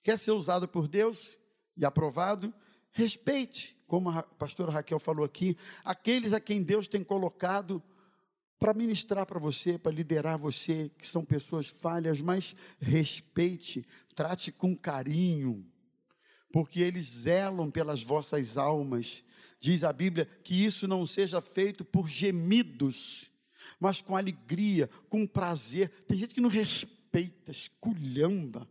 Quer 0.04 0.18
ser 0.18 0.32
usado 0.32 0.68
por 0.68 0.88
Deus 0.88 1.40
e 1.76 1.84
aprovado? 1.84 2.54
Respeite, 2.92 3.76
como 3.88 4.10
a 4.10 4.24
pastora 4.24 4.72
Raquel 4.72 5.00
falou 5.00 5.26
aqui, 5.26 5.58
aqueles 5.84 6.32
a 6.32 6.40
quem 6.40 6.62
Deus 6.62 6.88
tem 6.88 7.04
colocado 7.04 7.84
para 8.58 8.74
ministrar 8.74 9.26
para 9.26 9.40
você, 9.40 9.78
para 9.78 9.92
liderar 9.92 10.38
você, 10.38 10.92
que 10.98 11.08
são 11.08 11.24
pessoas 11.24 11.68
falhas, 11.68 12.22
mas 12.22 12.56
respeite, 12.80 13.86
trate 14.16 14.52
com 14.52 14.76
carinho 14.76 15.66
porque 16.52 16.82
eles 16.82 17.06
zelam 17.06 17.70
pelas 17.70 18.04
vossas 18.04 18.58
almas. 18.58 19.24
Diz 19.60 19.84
a 19.84 19.92
Bíblia 19.92 20.28
que 20.44 20.66
isso 20.66 20.88
não 20.88 21.06
seja 21.06 21.42
feito 21.42 21.84
por 21.84 22.10
gemidos, 22.10 23.30
mas 23.80 24.02
com 24.02 24.16
alegria, 24.16 24.90
com 25.10 25.28
prazer. 25.28 25.90
Tem 26.08 26.18
gente 26.18 26.34
que 26.34 26.42
não 26.42 26.50
respeita, 26.50 27.52
esculhamba. 27.52 28.68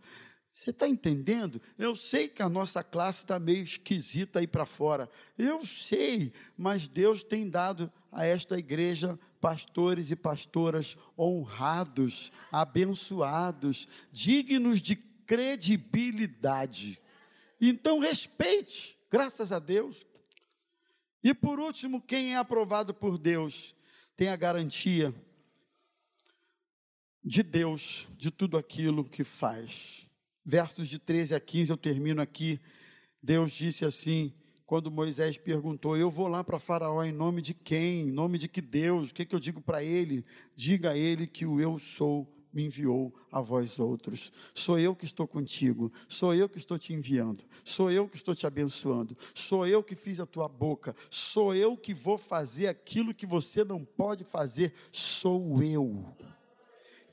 Você 0.59 0.71
está 0.71 0.89
entendendo? 0.89 1.63
Eu 1.79 1.95
sei 1.95 2.27
que 2.27 2.43
a 2.43 2.49
nossa 2.49 2.83
classe 2.83 3.21
está 3.21 3.39
meio 3.39 3.63
esquisita 3.63 4.41
aí 4.41 4.47
para 4.47 4.67
fora. 4.67 5.09
Eu 5.37 5.65
sei, 5.65 6.33
mas 6.57 6.89
Deus 6.89 7.23
tem 7.23 7.49
dado 7.49 7.93
a 8.11 8.27
esta 8.27 8.59
igreja 8.59 9.17
pastores 9.41 10.11
e 10.11 10.17
pastoras 10.17 10.97
honrados, 11.17 12.33
abençoados, 12.51 13.87
dignos 14.11 14.83
de 14.83 14.97
credibilidade. 14.97 17.01
Então 17.61 17.99
respeite, 17.99 18.99
graças 19.11 19.53
a 19.53 19.59
Deus. 19.59 20.07
E 21.23 21.35
por 21.35 21.59
último, 21.59 22.01
quem 22.01 22.35
é 22.35 22.37
aprovado 22.37 22.95
por 22.95 23.19
Deus 23.19 23.75
tem 24.17 24.29
a 24.29 24.37
garantia 24.37 25.15
de 27.23 27.43
Deus 27.43 28.09
de 28.17 28.31
tudo 28.31 28.57
aquilo 28.57 29.05
que 29.05 29.25
faz. 29.25 30.07
Versos 30.45 30.89
de 30.89 30.99
13 30.99 31.35
a 31.35 31.41
15, 31.41 31.71
eu 31.71 31.77
termino 31.77 32.23
aqui. 32.23 32.61
Deus 33.23 33.53
disse 33.53 33.85
assim, 33.85 34.33
quando 34.69 34.91
Moisés 34.91 35.39
perguntou: 35.39 35.97
Eu 35.97 36.11
vou 36.11 36.29
lá 36.29 36.45
para 36.45 36.59
Faraó 36.59 37.03
em 37.03 37.11
nome 37.11 37.41
de 37.41 37.55
quem? 37.55 38.03
Em 38.03 38.11
nome 38.13 38.37
de 38.37 38.49
que 38.49 38.61
Deus? 38.61 39.11
O 39.11 39.15
que, 39.15 39.25
que 39.25 39.35
eu 39.35 39.41
digo 39.41 39.63
para 39.63 39.83
ele? 39.83 40.25
Diga 40.55 40.91
a 40.91 40.97
ele 40.97 41.27
que 41.27 41.47
o 41.47 41.59
eu 41.59 41.79
sou 41.79 42.38
me 42.59 42.65
enviou 42.65 43.15
a 43.31 43.41
vós 43.41 43.79
outros. 43.79 44.33
Sou 44.53 44.81
eu 44.81 44.97
que 44.97 45.05
estou 45.05 45.29
contigo, 45.29 45.93
sou 46.09 46.35
eu 46.35 46.49
que 46.49 46.59
estou 46.59 46.77
te 46.77 46.93
enviando, 46.93 47.45
sou 47.65 47.89
eu 47.89 48.09
que 48.09 48.17
estou 48.17 48.35
te 48.35 48.49
abençoando, 48.49 49.17
sou 49.33 49.65
eu 49.65 49.81
que 49.81 49.95
fiz 49.95 50.19
a 50.19 50.27
tua 50.27 50.49
boca, 50.49 50.95
sou 51.09 51.55
eu 51.55 51.77
que 51.77 51.95
vou 51.95 52.19
fazer 52.19 52.67
aquilo 52.67 53.15
que 53.15 53.27
você 53.27 53.63
não 53.63 53.85
pode 53.85 54.25
fazer, 54.25 54.73
sou 54.91 55.63
eu. 55.63 56.05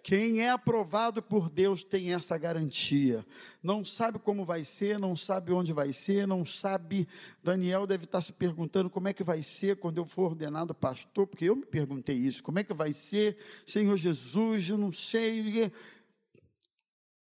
Quem 0.05 0.41
é 0.41 0.51
aprovado 0.51 1.19
por 1.19 1.49
Deus 1.49 1.83
tem 1.83 2.13
essa 2.13 2.37
garantia. 2.37 3.25
Não 3.63 3.83
sabe 3.83 4.19
como 4.19 4.45
vai 4.45 4.63
ser, 4.63 4.99
não 4.99 5.15
sabe 5.15 5.51
onde 5.51 5.73
vai 5.73 5.91
ser, 5.91 6.27
não 6.27 6.45
sabe. 6.45 7.07
Daniel 7.41 7.87
deve 7.87 8.03
estar 8.03 8.21
se 8.21 8.31
perguntando 8.31 8.87
como 8.87 9.07
é 9.07 9.13
que 9.13 9.23
vai 9.23 9.41
ser 9.41 9.77
quando 9.77 9.97
eu 9.97 10.05
for 10.05 10.25
ordenado 10.25 10.75
pastor, 10.75 11.25
porque 11.25 11.45
eu 11.45 11.55
me 11.55 11.65
perguntei 11.65 12.15
isso. 12.15 12.43
Como 12.43 12.59
é 12.59 12.63
que 12.63 12.71
vai 12.71 12.93
ser, 12.93 13.35
Senhor 13.65 13.97
Jesus? 13.97 14.69
Eu 14.69 14.77
não 14.77 14.91
sei. 14.91 15.71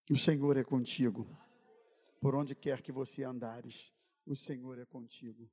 O 0.10 0.16
Senhor 0.16 0.56
é 0.56 0.64
contigo. 0.64 1.28
Por 2.22 2.36
onde 2.36 2.56
quer 2.56 2.82
que 2.82 2.94
você 2.94 3.26
andares, 3.26 3.92
o 4.26 4.34
Senhor 4.34 4.80
é 4.80 4.86
contigo. 4.86 5.52